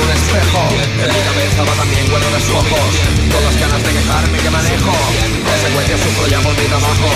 tuerto 0.00 0.04
un 0.04 0.10
espejo. 0.10 0.62
En 1.00 1.08
mi 1.08 1.20
cabeza 1.20 1.64
va 1.64 1.74
también 1.74 2.06
cuando 2.08 2.28
de 2.30 2.40
ojos 2.52 2.92
Todas 3.30 3.60
ganas 3.60 3.82
de 3.82 3.90
quejarme 3.92 4.38
que 4.38 4.50
manejo. 4.50 4.92
Consecuencias 5.44 6.00
sufro 6.00 6.26
ya 6.28 6.40
por 6.40 6.54
mi 6.56 6.66
trabajo. 6.66 7.08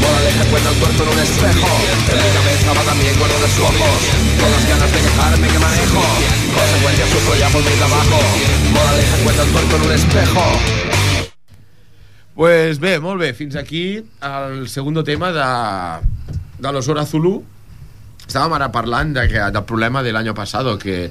Moraleja 0.00 0.42
encuentro 0.44 0.70
el 0.72 0.78
cuerpo 0.78 1.02
en 1.02 1.08
un 1.08 1.18
espejo. 1.18 1.68
En 2.12 2.16
mi 2.16 2.30
cabeza 2.36 2.72
va 2.74 2.82
también 2.82 3.14
cuando 3.16 3.36
de 3.38 3.50
ojos 3.60 4.00
Con 4.40 4.50
las 4.52 4.64
ganas 4.68 4.92
de 4.92 5.00
quejarme 5.00 5.48
que 5.48 5.58
manejo. 5.58 6.02
Consecuencias 6.54 7.08
sufro 7.10 7.34
ya 7.36 7.48
por 7.48 7.62
mi 7.64 7.74
trabajo. 7.76 8.18
Moraleja 8.72 9.16
encuentro 9.18 9.44
el 9.44 9.50
cuerpo 9.50 9.76
en 9.76 9.82
un 9.82 9.92
espejo. 9.92 10.44
Pues 12.36 12.78
bé, 12.80 13.00
molt 13.00 13.18
bé, 13.18 13.32
fins 13.32 13.56
aquí 13.56 14.04
el 14.20 14.68
segundo 14.68 15.02
tema 15.02 15.32
de, 15.32 15.40
de 16.58 16.72
l'Osora 16.72 17.06
Zulu. 17.06 17.55
Estàvem 18.26 18.52
ara 18.58 18.72
parlant 18.72 19.14
de 19.14 19.28
que, 19.28 19.38
del 19.38 19.64
problema 19.64 20.02
del 20.02 20.16
año 20.16 20.34
pasado, 20.34 20.78
que 20.78 21.10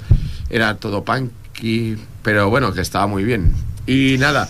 era 0.49 0.75
todo 0.75 1.03
punky, 1.03 1.97
pero 2.21 2.49
bueno, 2.49 2.73
que 2.73 2.81
estaba 2.81 3.07
muy 3.07 3.23
bien. 3.23 3.53
Y 3.87 4.17
nada, 4.19 4.49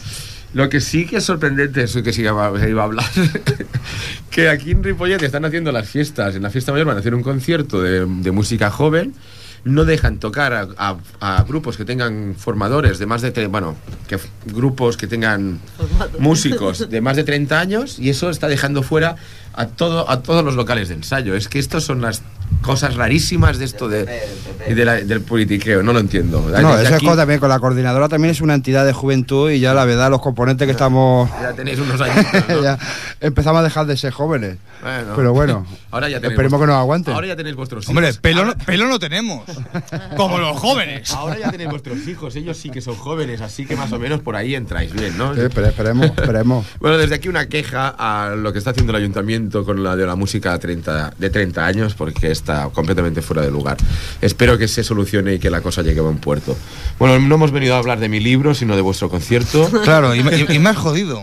lo 0.53 0.68
que 0.70 0.82
sí 0.82 1.05
que 1.05 1.18
es 1.18 1.24
sorprendente, 1.24 1.84
eso 1.84 2.01
que 2.01 2.11
sí 2.13 2.22
que 2.24 2.28
iba 2.30 2.51
iba 2.68 2.82
a 2.82 2.86
hablar, 2.86 3.05
que 4.30 4.49
aquí 4.49 4.72
en 4.72 4.84
Ripollet 4.84 5.22
están 5.22 5.45
haciendo 5.45 5.72
las 5.72 5.88
fiestas, 5.88 6.36
en 6.36 6.43
la 6.43 6.49
fiesta 6.49 6.72
mayor 6.72 6.88
van 6.88 6.97
a 6.97 6.99
hacer 7.01 7.13
un 7.16 7.24
concierto 7.24 7.82
de, 7.82 8.05
de 8.05 8.32
música 8.32 8.72
joven, 8.72 9.13
no 9.63 9.84
dejan 9.84 10.20
tocar 10.20 10.53
a, 10.53 10.68
a- 10.78 10.97
a 11.39 11.43
grupos 11.43 11.76
que 11.76 11.86
tengan 11.86 12.36
formadores 12.38 12.99
de 12.99 13.07
más 13.07 13.22
de, 13.24 13.47
bueno, 13.47 13.76
que 14.07 14.20
grupos 14.45 14.95
que 14.95 15.07
tengan 15.07 15.59
músicos 16.20 16.88
de 16.89 17.01
más 17.01 17.16
de 17.16 17.24
30 17.32 17.59
años 17.59 17.97
y 17.99 18.09
eso 18.09 18.30
está 18.30 18.47
dejando 18.47 18.84
fuera 18.84 19.16
a 19.53 19.66
todo 19.68 20.09
a 20.09 20.22
todos 20.22 20.43
los 20.45 20.55
locales 20.55 20.89
de 20.89 20.95
ensayo. 20.95 21.34
Es 21.34 21.47
que 21.47 21.57
estos 21.57 21.84
son 21.84 22.01
las 22.01 22.22
cosas 22.62 22.95
rarísimas 22.95 23.58
de 23.60 23.66
esto 23.66 23.88
de, 23.88 24.06
de 24.68 24.86
la- 24.86 24.95
del 24.95 25.22
politiqueo, 25.22 25.84
no 25.84 25.93
lo 25.93 25.99
entiendo. 25.99 26.41
No, 26.49 26.58
eso 26.78 26.80
es 26.82 26.91
aquí 26.93 27.06
cosa 27.06 27.18
también 27.18 27.39
con 27.39 27.49
la 27.49 27.60
coordinadora 27.60 28.10
también 28.10 28.32
es 28.32 28.41
una 28.41 28.53
entidad 28.56 28.86
de 28.86 28.93
juventud 28.93 29.51
y 29.51 29.60
ya 29.60 29.74
la 29.74 29.86
verdad 29.86 30.10
los 30.10 30.22
componentes 30.22 30.66
que 30.66 30.72
estamos 30.72 31.30
Ya 31.41 31.53
tenéis 31.53 31.80
unos 31.80 31.99
años. 32.01 32.26
¿no? 32.49 32.64
ya 32.64 32.80
empezamos 33.22 33.60
a 33.60 33.64
dejar 33.64 33.86
de 33.86 33.97
ser 33.97 34.12
jóvenes. 34.14 34.58
Bueno. 34.82 35.14
Pero 35.16 35.34
bueno, 35.34 35.66
Ahora 35.91 36.10
ya 36.10 36.18
esperemos 36.18 36.60
que 36.60 36.68
nos 36.68 36.76
aguanten. 36.76 37.14
Ahora 37.14 37.28
ya 37.28 37.36
tenéis 37.36 37.56
vuestros 37.56 37.84
hijos. 37.86 37.89
Hombre, 37.95 38.14
pelo, 38.16 38.45
no- 38.45 38.56
pelo 38.58 38.88
no 38.88 38.99
tenemos. 38.99 39.43
Como 40.18 40.38
los 40.38 40.58
jóvenes. 40.58 41.12
Ahora 41.12 41.38
ya 41.39 41.51
tenéis 41.51 41.70
vuestros 41.70 42.06
hijos, 42.08 42.36
ellos 42.36 42.58
sí 42.58 42.70
que 42.70 42.82
son 42.82 42.95
jóvenes, 42.95 43.41
así 43.41 43.66
que 43.66 43.76
más 43.76 43.91
o 43.91 43.99
menos 43.99 44.22
por 44.22 44.36
ahí 44.36 44.56
entráis 44.56 44.91
bien, 44.93 45.18
¿no? 45.18 45.34
Sí, 45.36 45.41
pero 45.53 45.68
esperemos, 45.68 46.06
esperemos. 46.08 46.66
Bueno, 46.80 46.97
desde 46.97 47.16
aquí 47.16 47.30
una 47.30 47.47
queja 47.47 47.95
a 47.97 48.36
lo 48.36 48.51
que 48.51 48.60
está 48.60 48.72
haciendo 48.72 48.91
el 48.91 48.97
ayuntamiento 48.97 49.64
con 49.66 49.84
la 49.84 49.95
de 49.95 50.06
la 50.06 50.16
música 50.16 50.58
30, 50.60 51.14
de 51.18 51.30
30 51.30 51.66
años, 51.66 51.93
porque 51.95 52.32
está 52.46 52.70
completamente 52.70 53.24
fuera 53.24 53.41
de 53.41 53.50
lugar. 53.50 53.76
Espero 54.22 54.56
que 54.58 54.68
se 54.68 54.84
solucione 54.84 55.34
y 55.34 55.39
que 55.39 55.50
la 55.50 55.62
cosa 55.62 55.82
llegue 55.82 56.00
a 56.00 56.04
buen 56.04 56.18
puerto. 56.18 56.56
Bueno, 57.00 57.18
no 57.20 57.36
hemos 57.36 57.52
venido 57.52 57.74
a 57.74 57.80
hablar 57.80 58.00
de 58.00 58.08
mi 58.08 58.20
libro, 58.20 58.54
sino 58.54 58.76
de 58.76 58.82
vuestro 58.84 59.10
concierto. 59.10 59.68
Claro, 59.86 60.14
y, 60.16 60.20
y- 60.20 60.56
y 60.58 60.66
has 60.66 60.78
jodido. 60.78 61.22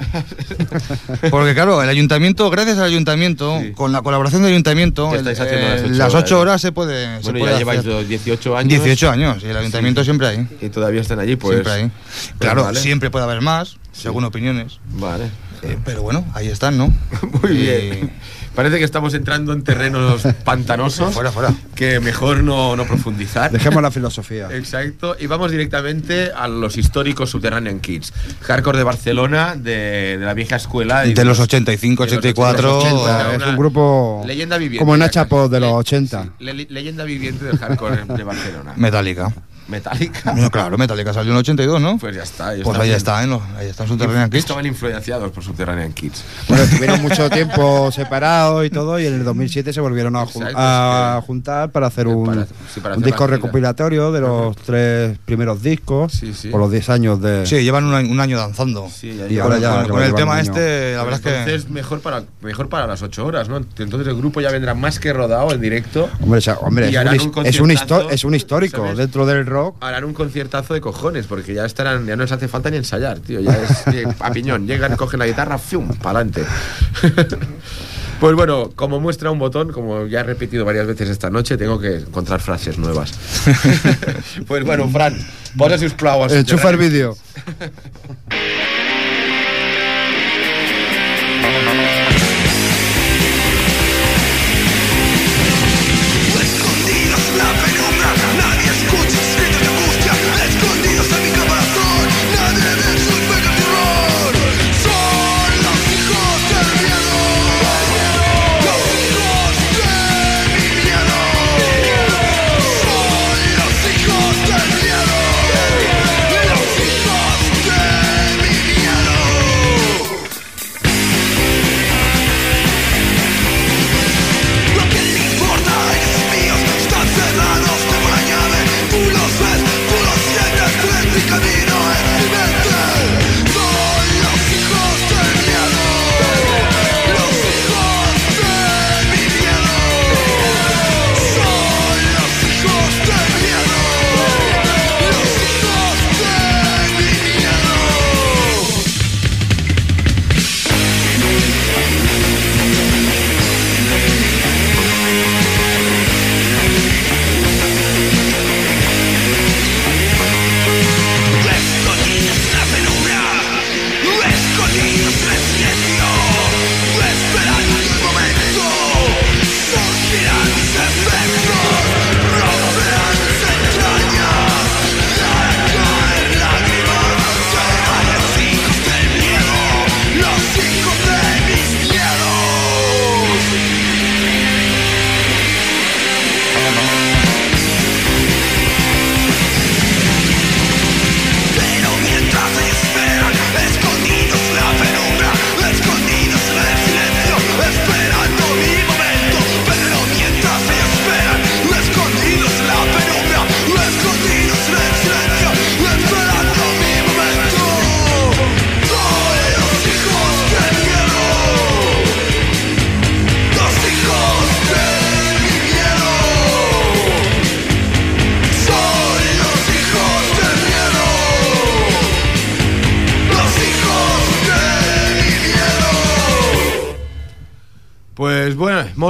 Porque 1.30 1.54
claro, 1.54 1.82
el 1.82 1.88
ayuntamiento, 1.88 2.48
gracias 2.50 2.78
al 2.78 2.84
ayuntamiento, 2.84 3.58
Sí. 3.62 3.72
con 3.72 3.92
la 3.92 4.02
colaboración 4.02 4.42
del 4.42 4.52
ayuntamiento, 4.52 5.10
¿Qué 5.10 5.18
el- 5.18 5.28
estáis 5.28 5.40
haciendo 5.40 5.66
eh, 5.68 5.88
las 5.96 6.14
ocho 6.14 6.14
las 6.14 6.14
horas, 6.14 6.24
8 6.24 6.34
no? 6.34 6.40
horas 6.40 6.60
se 6.60 6.72
puede, 6.72 7.16
se 7.18 7.22
Bueno, 7.24 7.38
puede 7.40 7.52
ya 7.52 7.58
lleváis 7.58 7.80
hacer. 7.80 7.92
los 7.92 8.08
18 8.08 8.56
años. 8.56 8.68
18 8.84 9.10
años 9.10 9.42
y 9.42 9.46
el 9.46 9.56
ayuntamiento 9.56 10.02
siempre 10.04 10.26
ahí. 10.28 10.46
Y 10.60 10.68
todavía 10.70 11.00
están 11.00 11.18
allí, 11.20 11.36
pues. 11.36 11.54
siempre 11.54 11.72
ahí. 11.72 11.90
pues 11.90 12.32
Claro, 12.38 12.64
vale. 12.64 12.80
siempre 12.80 13.10
puede 13.10 13.24
haber 13.24 13.40
más, 13.42 13.76
según 13.92 14.24
opiniones. 14.24 14.78
Vale. 14.90 15.26
Eh, 15.62 15.78
pero 15.84 16.02
bueno, 16.02 16.24
ahí 16.34 16.48
están, 16.48 16.76
¿no? 16.76 16.92
Muy 17.42 17.52
Y- 17.52 17.56
bien. 17.62 18.10
Parece 18.54 18.78
que 18.78 18.84
estamos 18.84 19.14
entrando 19.14 19.52
en 19.52 19.62
terrenos 19.64 20.22
pantanosos. 20.44 21.14
Fuera, 21.14 21.32
fuera. 21.32 21.54
Que 21.74 22.00
mejor 22.00 22.42
no, 22.42 22.76
no 22.76 22.84
profundizar. 22.84 23.50
Dejemos 23.50 23.82
la 23.82 23.90
filosofía. 23.90 24.48
Exacto, 24.52 25.16
y 25.18 25.26
vamos 25.26 25.50
directamente 25.50 26.30
a 26.36 26.48
los 26.48 26.76
históricos 26.76 27.30
Subterranean 27.30 27.80
Kids. 27.80 28.12
Hardcore 28.42 28.78
de 28.78 28.84
Barcelona, 28.84 29.54
de, 29.56 30.18
de 30.18 30.24
la 30.26 30.34
vieja 30.34 30.56
escuela. 30.56 31.06
y 31.06 31.14
De 31.14 31.24
los 31.24 31.40
85, 31.40 32.04
de 32.04 32.10
los 32.10 32.18
84. 32.18 32.78
80, 32.78 33.34
es 33.36 33.46
un 33.46 33.56
grupo 33.56 34.22
leyenda 34.26 34.58
viviente. 34.58 34.78
como 34.80 34.94
ya 34.96 34.98
Nacha 35.04 35.20
casi. 35.22 35.30
Pop 35.30 35.50
de 35.50 35.60
los 35.60 35.70
Le- 35.70 35.76
80. 35.76 36.22
sí, 36.22 36.30
le- 36.44 36.66
leyenda 36.68 37.04
viviente 37.04 37.44
del 37.44 37.58
hardcore 37.58 38.04
de 38.04 38.22
Barcelona. 38.24 38.74
Metallica. 38.76 39.32
Metallica. 39.68 40.32
No, 40.42 40.50
claro, 40.50 40.76
Metallica 40.78 41.12
salió 41.12 41.30
en 41.32 41.36
el 41.36 41.40
82, 41.40 41.80
¿no? 41.80 41.98
Pues 41.98 42.16
ya 42.16 42.22
está. 42.22 42.54
ya 42.56 42.62
Pues 42.64 42.78
ahí 42.78 42.86
bien. 42.88 42.96
está, 42.96 43.22
en 43.22 43.30
los, 43.30 43.42
ahí 43.58 43.68
está 43.68 43.84
en 43.84 43.88
Subterranean 43.90 44.30
Kids. 44.30 44.38
Estaban 44.40 44.66
influenciados 44.66 45.30
por 45.30 45.44
Subterranean 45.44 45.92
Kids. 45.92 46.24
Bueno, 46.48 46.64
estuvieron 46.64 47.02
mucho 47.02 47.28
tiempo 47.30 47.90
separados 47.92 48.64
y 48.66 48.70
todo, 48.70 48.98
y 48.98 49.06
en 49.06 49.14
el 49.14 49.24
2007 49.24 49.72
se 49.72 49.80
volvieron 49.80 50.16
a, 50.16 50.24
jun- 50.26 50.52
a 50.54 51.22
juntar 51.26 51.70
para 51.70 51.86
hacer 51.86 52.06
un, 52.08 52.26
Para- 52.26 52.44
sí, 52.46 52.80
para 52.80 52.94
un 52.96 53.02
hacer 53.02 53.12
disco 53.12 53.26
recopilatorio 53.26 54.10
de 54.12 54.20
los 54.20 54.56
tres 54.56 55.18
primeros 55.24 55.62
discos 55.62 56.12
Sí, 56.12 56.32
sí. 56.34 56.48
por 56.48 56.60
los 56.60 56.70
10 56.70 56.88
años 56.90 57.20
de. 57.20 57.46
Sí, 57.46 57.62
llevan 57.62 57.84
un 57.84 57.94
año, 57.94 58.10
un 58.10 58.20
año 58.20 58.38
danzando. 58.38 58.88
Sí, 58.90 59.16
ya 59.16 59.26
Y 59.28 59.38
ahora 59.38 59.58
ya- 59.58 59.82
con, 59.82 59.90
con 59.92 60.02
el 60.02 60.14
tema 60.14 60.40
este, 60.40 60.94
la 60.96 61.04
verdad 61.04 61.20
es 61.20 61.24
que. 61.24 61.38
Entonces, 61.40 61.70
mejor 61.70 62.00
para, 62.00 62.24
mejor 62.40 62.68
para 62.68 62.86
las 62.86 63.02
8 63.02 63.24
horas, 63.26 63.48
¿no? 63.48 63.58
Entonces 63.58 64.06
el 64.08 64.16
grupo 64.16 64.40
ya 64.40 64.50
vendrá 64.50 64.74
más 64.74 64.98
que 64.98 65.12
rodado 65.12 65.52
en 65.52 65.60
directo. 65.60 66.08
Hombre, 66.20 66.38
o 66.38 66.42
sea, 66.42 66.54
hombre, 66.58 66.88
es, 66.88 67.22
un, 67.22 67.46
es, 67.46 67.60
un 67.60 67.70
es 68.10 68.24
un 68.24 68.34
histórico 68.34 68.78
¿sabes? 68.78 68.96
dentro 68.96 69.26
del 69.26 69.46
rock. 69.52 69.76
harán 69.80 70.04
un 70.04 70.14
conciertazo 70.14 70.74
de 70.74 70.80
cojones, 70.80 71.26
porque 71.26 71.54
ya 71.54 71.64
estarán, 71.64 72.06
ya 72.06 72.16
no 72.16 72.22
les 72.22 72.32
hace 72.32 72.48
falta 72.48 72.70
ni 72.70 72.78
ensayar, 72.78 73.20
tío. 73.20 73.40
Ya 73.40 73.56
es 73.62 73.86
eh, 73.94 74.06
a 74.18 74.30
piñón. 74.30 74.66
Llegan, 74.66 74.96
cogen 74.96 75.20
la 75.20 75.26
guitarra, 75.26 75.58
¡fium! 75.58 75.88
para 75.98 76.20
adelante. 76.20 76.44
Pues 78.22 78.36
bueno, 78.36 78.70
como 78.76 79.00
muestra 79.00 79.32
un 79.32 79.40
botón, 79.40 79.72
como 79.72 80.06
ya 80.06 80.20
he 80.20 80.22
repetido 80.22 80.64
varias 80.64 80.86
veces 80.86 81.08
esta 81.08 81.28
noche, 81.28 81.56
tengo 81.56 81.80
que 81.80 81.96
encontrar 81.96 82.40
frases 82.40 82.78
nuevas. 82.78 83.12
pues 84.46 84.64
bueno, 84.64 84.88
Fran, 84.88 85.18
posa 85.58 85.76
si 85.76 85.86
us 85.86 85.94
plau 85.94 86.22
els 86.22 86.32
Enchufa 86.32 86.70
el 86.70 86.76
vídeo. 86.76 87.16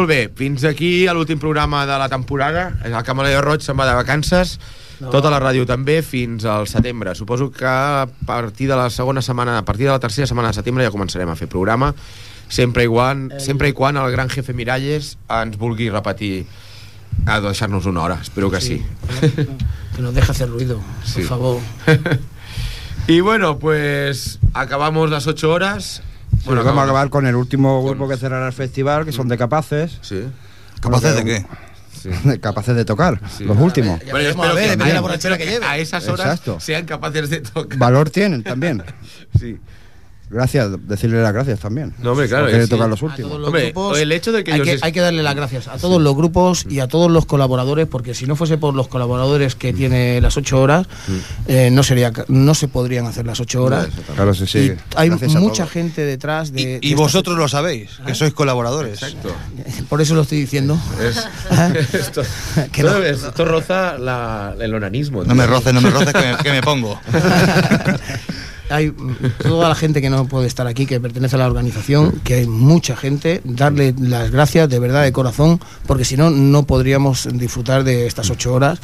molt 0.02 0.10
bé. 0.10 0.26
Fins 0.34 0.64
aquí 0.66 1.06
a 1.06 1.12
l'últim 1.14 1.38
programa 1.38 1.84
de 1.86 1.94
la 1.98 2.08
temporada. 2.10 2.72
El 2.82 2.94
Camaleó 3.06 3.40
Roig 3.44 3.62
se'n 3.62 3.78
va 3.78 3.86
de 3.86 3.94
vacances. 3.94 4.56
No. 4.98 5.10
Tota 5.14 5.30
la 5.30 5.38
ràdio 5.42 5.62
també 5.66 6.00
fins 6.02 6.44
al 6.46 6.66
setembre. 6.70 7.14
Suposo 7.14 7.50
que 7.54 7.66
a 7.66 8.08
partir 8.26 8.68
de 8.68 8.76
la 8.78 8.88
segona 8.90 9.22
setmana, 9.22 9.58
a 9.58 9.64
partir 9.64 9.86
de 9.86 9.92
la 9.92 10.00
tercera 10.02 10.26
setmana 10.26 10.50
de 10.50 10.58
setembre 10.58 10.84
ja 10.86 10.90
començarem 10.94 11.30
a 11.30 11.36
fer 11.38 11.48
programa, 11.50 11.92
sempre 12.48 12.84
i 12.86 12.90
quan, 12.90 13.28
sempre 13.42 13.70
i 13.70 13.76
quan 13.78 13.96
el 13.96 14.10
gran 14.14 14.30
jefe 14.30 14.54
Miralles 14.54 15.16
ens 15.30 15.58
vulgui 15.58 15.88
repetir 15.90 16.46
a 17.26 17.38
deixar-nos 17.40 17.86
una 17.86 18.02
hora. 18.02 18.18
Espero 18.22 18.50
que 18.50 18.60
sí. 18.60 18.82
Que 19.94 20.02
nos 20.02 20.14
deja 20.14 20.32
hacer 20.32 20.48
ruido, 20.50 20.80
Sí. 21.04 21.20
por 21.20 21.28
favor. 21.28 21.60
y 23.06 23.20
bueno, 23.20 23.58
pues 23.58 24.40
acabamos 24.54 25.10
las 25.10 25.26
ocho 25.26 25.50
horas. 25.52 26.02
Bueno, 26.44 26.64
vamos 26.64 26.80
a 26.80 26.84
acabar 26.84 27.10
con 27.10 27.26
el 27.26 27.34
último 27.36 27.84
grupo 27.84 28.08
que 28.08 28.16
cerrará 28.16 28.46
el 28.46 28.52
festival, 28.52 29.04
que 29.04 29.12
son 29.12 29.28
de 29.28 29.38
Capaces. 29.38 29.98
Sí. 30.02 30.24
¿Capaces 30.80 31.14
de 31.16 31.24
qué? 31.24 31.46
Capaces 32.40 32.74
de 32.74 32.84
tocar, 32.84 33.20
los 33.40 33.58
últimos. 33.58 34.00
Veremos 34.12 34.46
a 34.46 34.52
ver, 34.52 34.64
depende 34.64 34.86
de 34.86 34.94
la 34.94 35.00
borrachera 35.00 35.38
que 35.38 35.46
lleve. 35.46 35.64
a 35.64 35.78
esas 35.78 36.06
horas 36.08 36.26
Exacto. 36.26 36.58
sean 36.58 36.84
capaces 36.84 37.30
de 37.30 37.40
tocar. 37.40 37.78
Valor 37.78 38.10
tienen 38.10 38.42
también. 38.42 38.82
Sí. 39.38 39.58
Gracias, 40.32 40.68
decirle 40.88 41.22
las 41.22 41.32
gracias 41.32 41.60
también. 41.60 41.94
No, 42.02 42.12
hombre, 42.12 42.26
claro 42.28 42.46
que 42.46 42.62
sí. 42.62 42.68
tocar 42.70 42.88
los 42.88 43.02
A 43.02 43.04
últimos. 43.06 43.28
todos 43.30 43.40
los 43.40 43.48
Hombre, 43.48 43.64
grupos, 43.66 43.98
el 43.98 44.12
hecho 44.12 44.32
de 44.32 44.42
que 44.44 44.52
hay, 44.52 44.56
ellos 44.56 44.66
que, 44.68 44.74
es- 44.74 44.82
hay 44.82 44.92
que 44.92 45.00
darle 45.00 45.22
las 45.22 45.34
gracias 45.34 45.68
a 45.68 45.76
todos 45.78 46.00
los 46.00 46.16
grupos 46.16 46.64
y 46.68 46.80
a 46.80 46.88
todos 46.88 47.10
los 47.10 47.26
colaboradores, 47.26 47.86
porque 47.86 48.14
si 48.14 48.24
no 48.26 48.34
fuese 48.34 48.56
por 48.58 48.74
los 48.74 48.88
colaboradores 48.88 49.54
que 49.54 49.72
tiene 49.72 50.20
las 50.20 50.36
ocho 50.36 50.60
horas, 50.60 50.86
eh, 51.46 51.68
no 51.70 51.82
sería 51.82 52.12
ca- 52.12 52.24
no 52.28 52.54
se 52.54 52.68
podrían 52.68 53.06
hacer 53.06 53.26
las 53.26 53.40
ocho 53.40 53.62
horas. 53.62 53.88
Claro, 54.14 54.34
sí, 54.34 54.46
sí. 54.46 54.72
Y 54.72 54.76
hay 54.96 55.10
mucha 55.10 55.66
gente 55.66 56.02
detrás 56.04 56.52
de. 56.52 56.60
Y, 56.60 56.64
de 56.64 56.72
y 56.80 56.86
estas 56.88 56.96
vosotros 56.98 57.36
lo 57.36 57.48
sabéis, 57.48 57.90
que 58.06 58.14
sois 58.14 58.32
colaboradores. 58.32 59.02
Exacto. 59.02 59.30
Por 59.88 60.00
eso 60.00 60.14
lo 60.14 60.22
estoy 60.22 60.40
diciendo. 60.40 60.78
Es, 61.00 61.28
esto, 61.94 62.22
Que 62.72 62.82
no. 62.82 62.96
esto, 63.02 63.28
esto 63.28 63.44
roza 63.44 63.98
la- 63.98 64.54
el 64.58 64.74
onanismo. 64.74 65.24
No 65.24 65.34
me 65.34 65.46
roces, 65.46 65.74
no 65.74 65.80
me 65.80 65.90
roces, 65.90 66.14
que 66.42 66.50
me 66.50 66.62
pongo. 66.62 66.98
Hay 68.72 68.92
toda 69.42 69.68
la 69.68 69.74
gente 69.74 70.00
que 70.00 70.10
no 70.10 70.26
puede 70.26 70.46
estar 70.46 70.66
aquí, 70.66 70.86
que 70.86 70.98
pertenece 71.00 71.36
a 71.36 71.38
la 71.40 71.46
organización, 71.46 72.20
que 72.24 72.34
hay 72.34 72.46
mucha 72.46 72.96
gente, 72.96 73.40
darle 73.44 73.94
las 73.98 74.30
gracias 74.30 74.68
de 74.68 74.78
verdad, 74.78 75.02
de 75.02 75.12
corazón, 75.12 75.60
porque 75.86 76.04
si 76.04 76.16
no, 76.16 76.30
no 76.30 76.64
podríamos 76.64 77.28
disfrutar 77.32 77.84
de 77.84 78.06
estas 78.06 78.30
ocho 78.30 78.52
horas. 78.54 78.78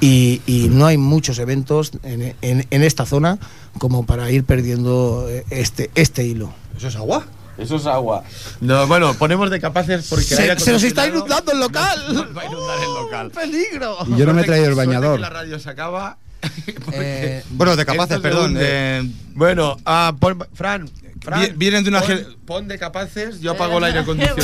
Y, 0.00 0.40
y 0.46 0.68
no 0.68 0.86
hay 0.86 0.96
muchos 0.96 1.38
eventos 1.38 1.92
en, 2.02 2.34
en- 2.42 2.66
en 2.70 2.82
esta 2.82 3.06
zona 3.06 3.38
como 3.78 4.04
para 4.04 4.30
ir 4.32 4.42
perdiendo 4.44 5.26
eh, 5.28 5.44
este, 5.50 5.92
este 5.94 6.24
hilo. 6.26 6.52
¿Eso 6.76 6.88
es 6.88 6.96
agua? 6.96 7.24
Eso 7.56 7.76
es 7.76 7.86
agua. 7.86 8.24
No, 8.60 8.86
bueno, 8.88 9.14
ponemos 9.14 9.48
de 9.50 9.60
capaces 9.60 10.06
porque 10.08 10.24
Se, 10.24 10.58
se 10.58 10.72
nos 10.72 10.82
está 10.82 11.06
inundando 11.06 11.52
el 11.52 11.60
local. 11.60 12.00
nos 12.12 12.26
va 12.36 12.42
a 12.42 12.46
inundar 12.46 12.78
el 12.80 12.94
local. 12.94 13.30
¡Peligro! 13.30 13.96
Y 14.08 14.16
yo 14.18 14.26
no 14.26 14.32
me 14.34 14.40
he 14.42 14.44
traído 14.44 14.66
el 14.68 14.74
bañador. 14.74 15.16
que 15.16 15.20
la 15.22 15.30
radio 15.30 15.58
se 15.60 15.70
acaba. 15.70 16.18
porque 16.84 16.98
Eh, 17.00 17.44
Bueno, 17.50 17.76
de 17.76 17.86
capaces, 17.86 18.18
perdón. 18.20 18.56
eh, 18.58 19.02
Bueno, 19.34 19.76
ah, 19.86 20.12
pon- 20.18 20.46
Fran, 20.54 20.88
Fran, 21.20 21.40
Vi- 21.40 21.52
vienen 21.56 21.84
de 21.84 21.90
una 21.90 22.00
pon, 22.00 22.26
pon 22.46 22.68
de 22.68 22.78
capaces, 22.78 23.40
yo 23.40 23.52
apago 23.52 23.78
el 23.78 23.84
aire 23.84 24.00
acondicionado 24.00 24.42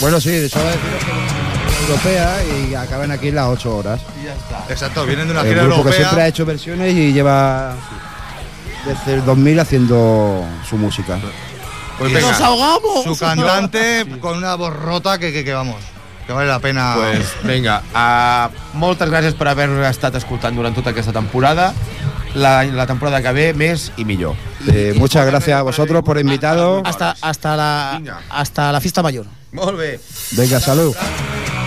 Bueno, 0.00 0.20
sí, 0.20 0.30
de 0.30 0.46
hecho 0.46 0.58
es 0.60 0.76
europea 1.88 2.36
y 2.44 2.74
acaban 2.74 3.10
aquí 3.10 3.30
las 3.32 3.46
8 3.48 3.76
horas. 3.76 4.00
y 4.20 4.26
ya 4.26 4.34
está. 4.34 4.64
exacto, 4.72 5.04
vienen 5.04 5.26
de 5.26 5.32
una 5.32 5.42
El 5.42 5.48
gira 5.48 5.64
grupo 5.64 5.82
que 5.84 5.88
siempre 5.90 6.04
ha 6.04 6.08
europea. 6.10 6.26
hecho 6.28 6.46
versiones 6.46 6.94
y 6.94 7.12
lleva 7.12 7.74
desde 8.86 9.14
el 9.14 9.24
2000 9.24 9.58
haciendo 9.60 10.44
su 10.68 10.76
música. 10.76 11.18
Pues 11.98 12.12
venga, 12.12 12.30
¡Nos 12.32 12.40
ahogamos! 12.40 13.04
Su 13.04 13.16
cantante 13.18 14.06
con 14.20 14.38
una 14.38 14.54
voz 14.54 14.74
rota 14.74 15.18
que, 15.18 15.32
que, 15.32 15.44
que 15.44 15.52
vamos, 15.52 15.76
que 16.32 16.36
vale 16.36 16.48
la 16.48 16.58
pena. 16.58 16.94
pues 16.96 17.32
venga, 17.44 17.82
uh, 17.94 18.78
moltes 18.78 19.10
gràcies 19.10 19.36
per 19.36 19.48
haver 19.52 19.68
estat 19.88 20.16
escoltant 20.16 20.56
durant 20.56 20.74
tota 20.74 20.90
aquesta 20.90 21.12
temporada. 21.12 21.72
La, 22.34 22.64
la 22.64 22.86
temporada 22.88 23.20
que 23.20 23.32
ve, 23.36 23.52
més 23.52 23.90
i 24.00 24.06
millor. 24.08 24.34
Eh, 24.72 24.94
muchas 24.96 25.26
gracias 25.26 25.58
a 25.58 25.62
vosotros 25.62 26.02
por 26.02 26.18
invitados. 26.18 26.80
Hasta, 26.86 27.14
hasta, 27.20 27.56
la, 27.56 28.00
hasta 28.30 28.72
la 28.72 28.80
fiesta 28.80 29.02
mayor. 29.02 29.26
Molt 29.52 29.76
bé. 29.76 30.00
Venga, 30.32 30.60
salud. 30.60 30.96
Fran, 30.96 31.61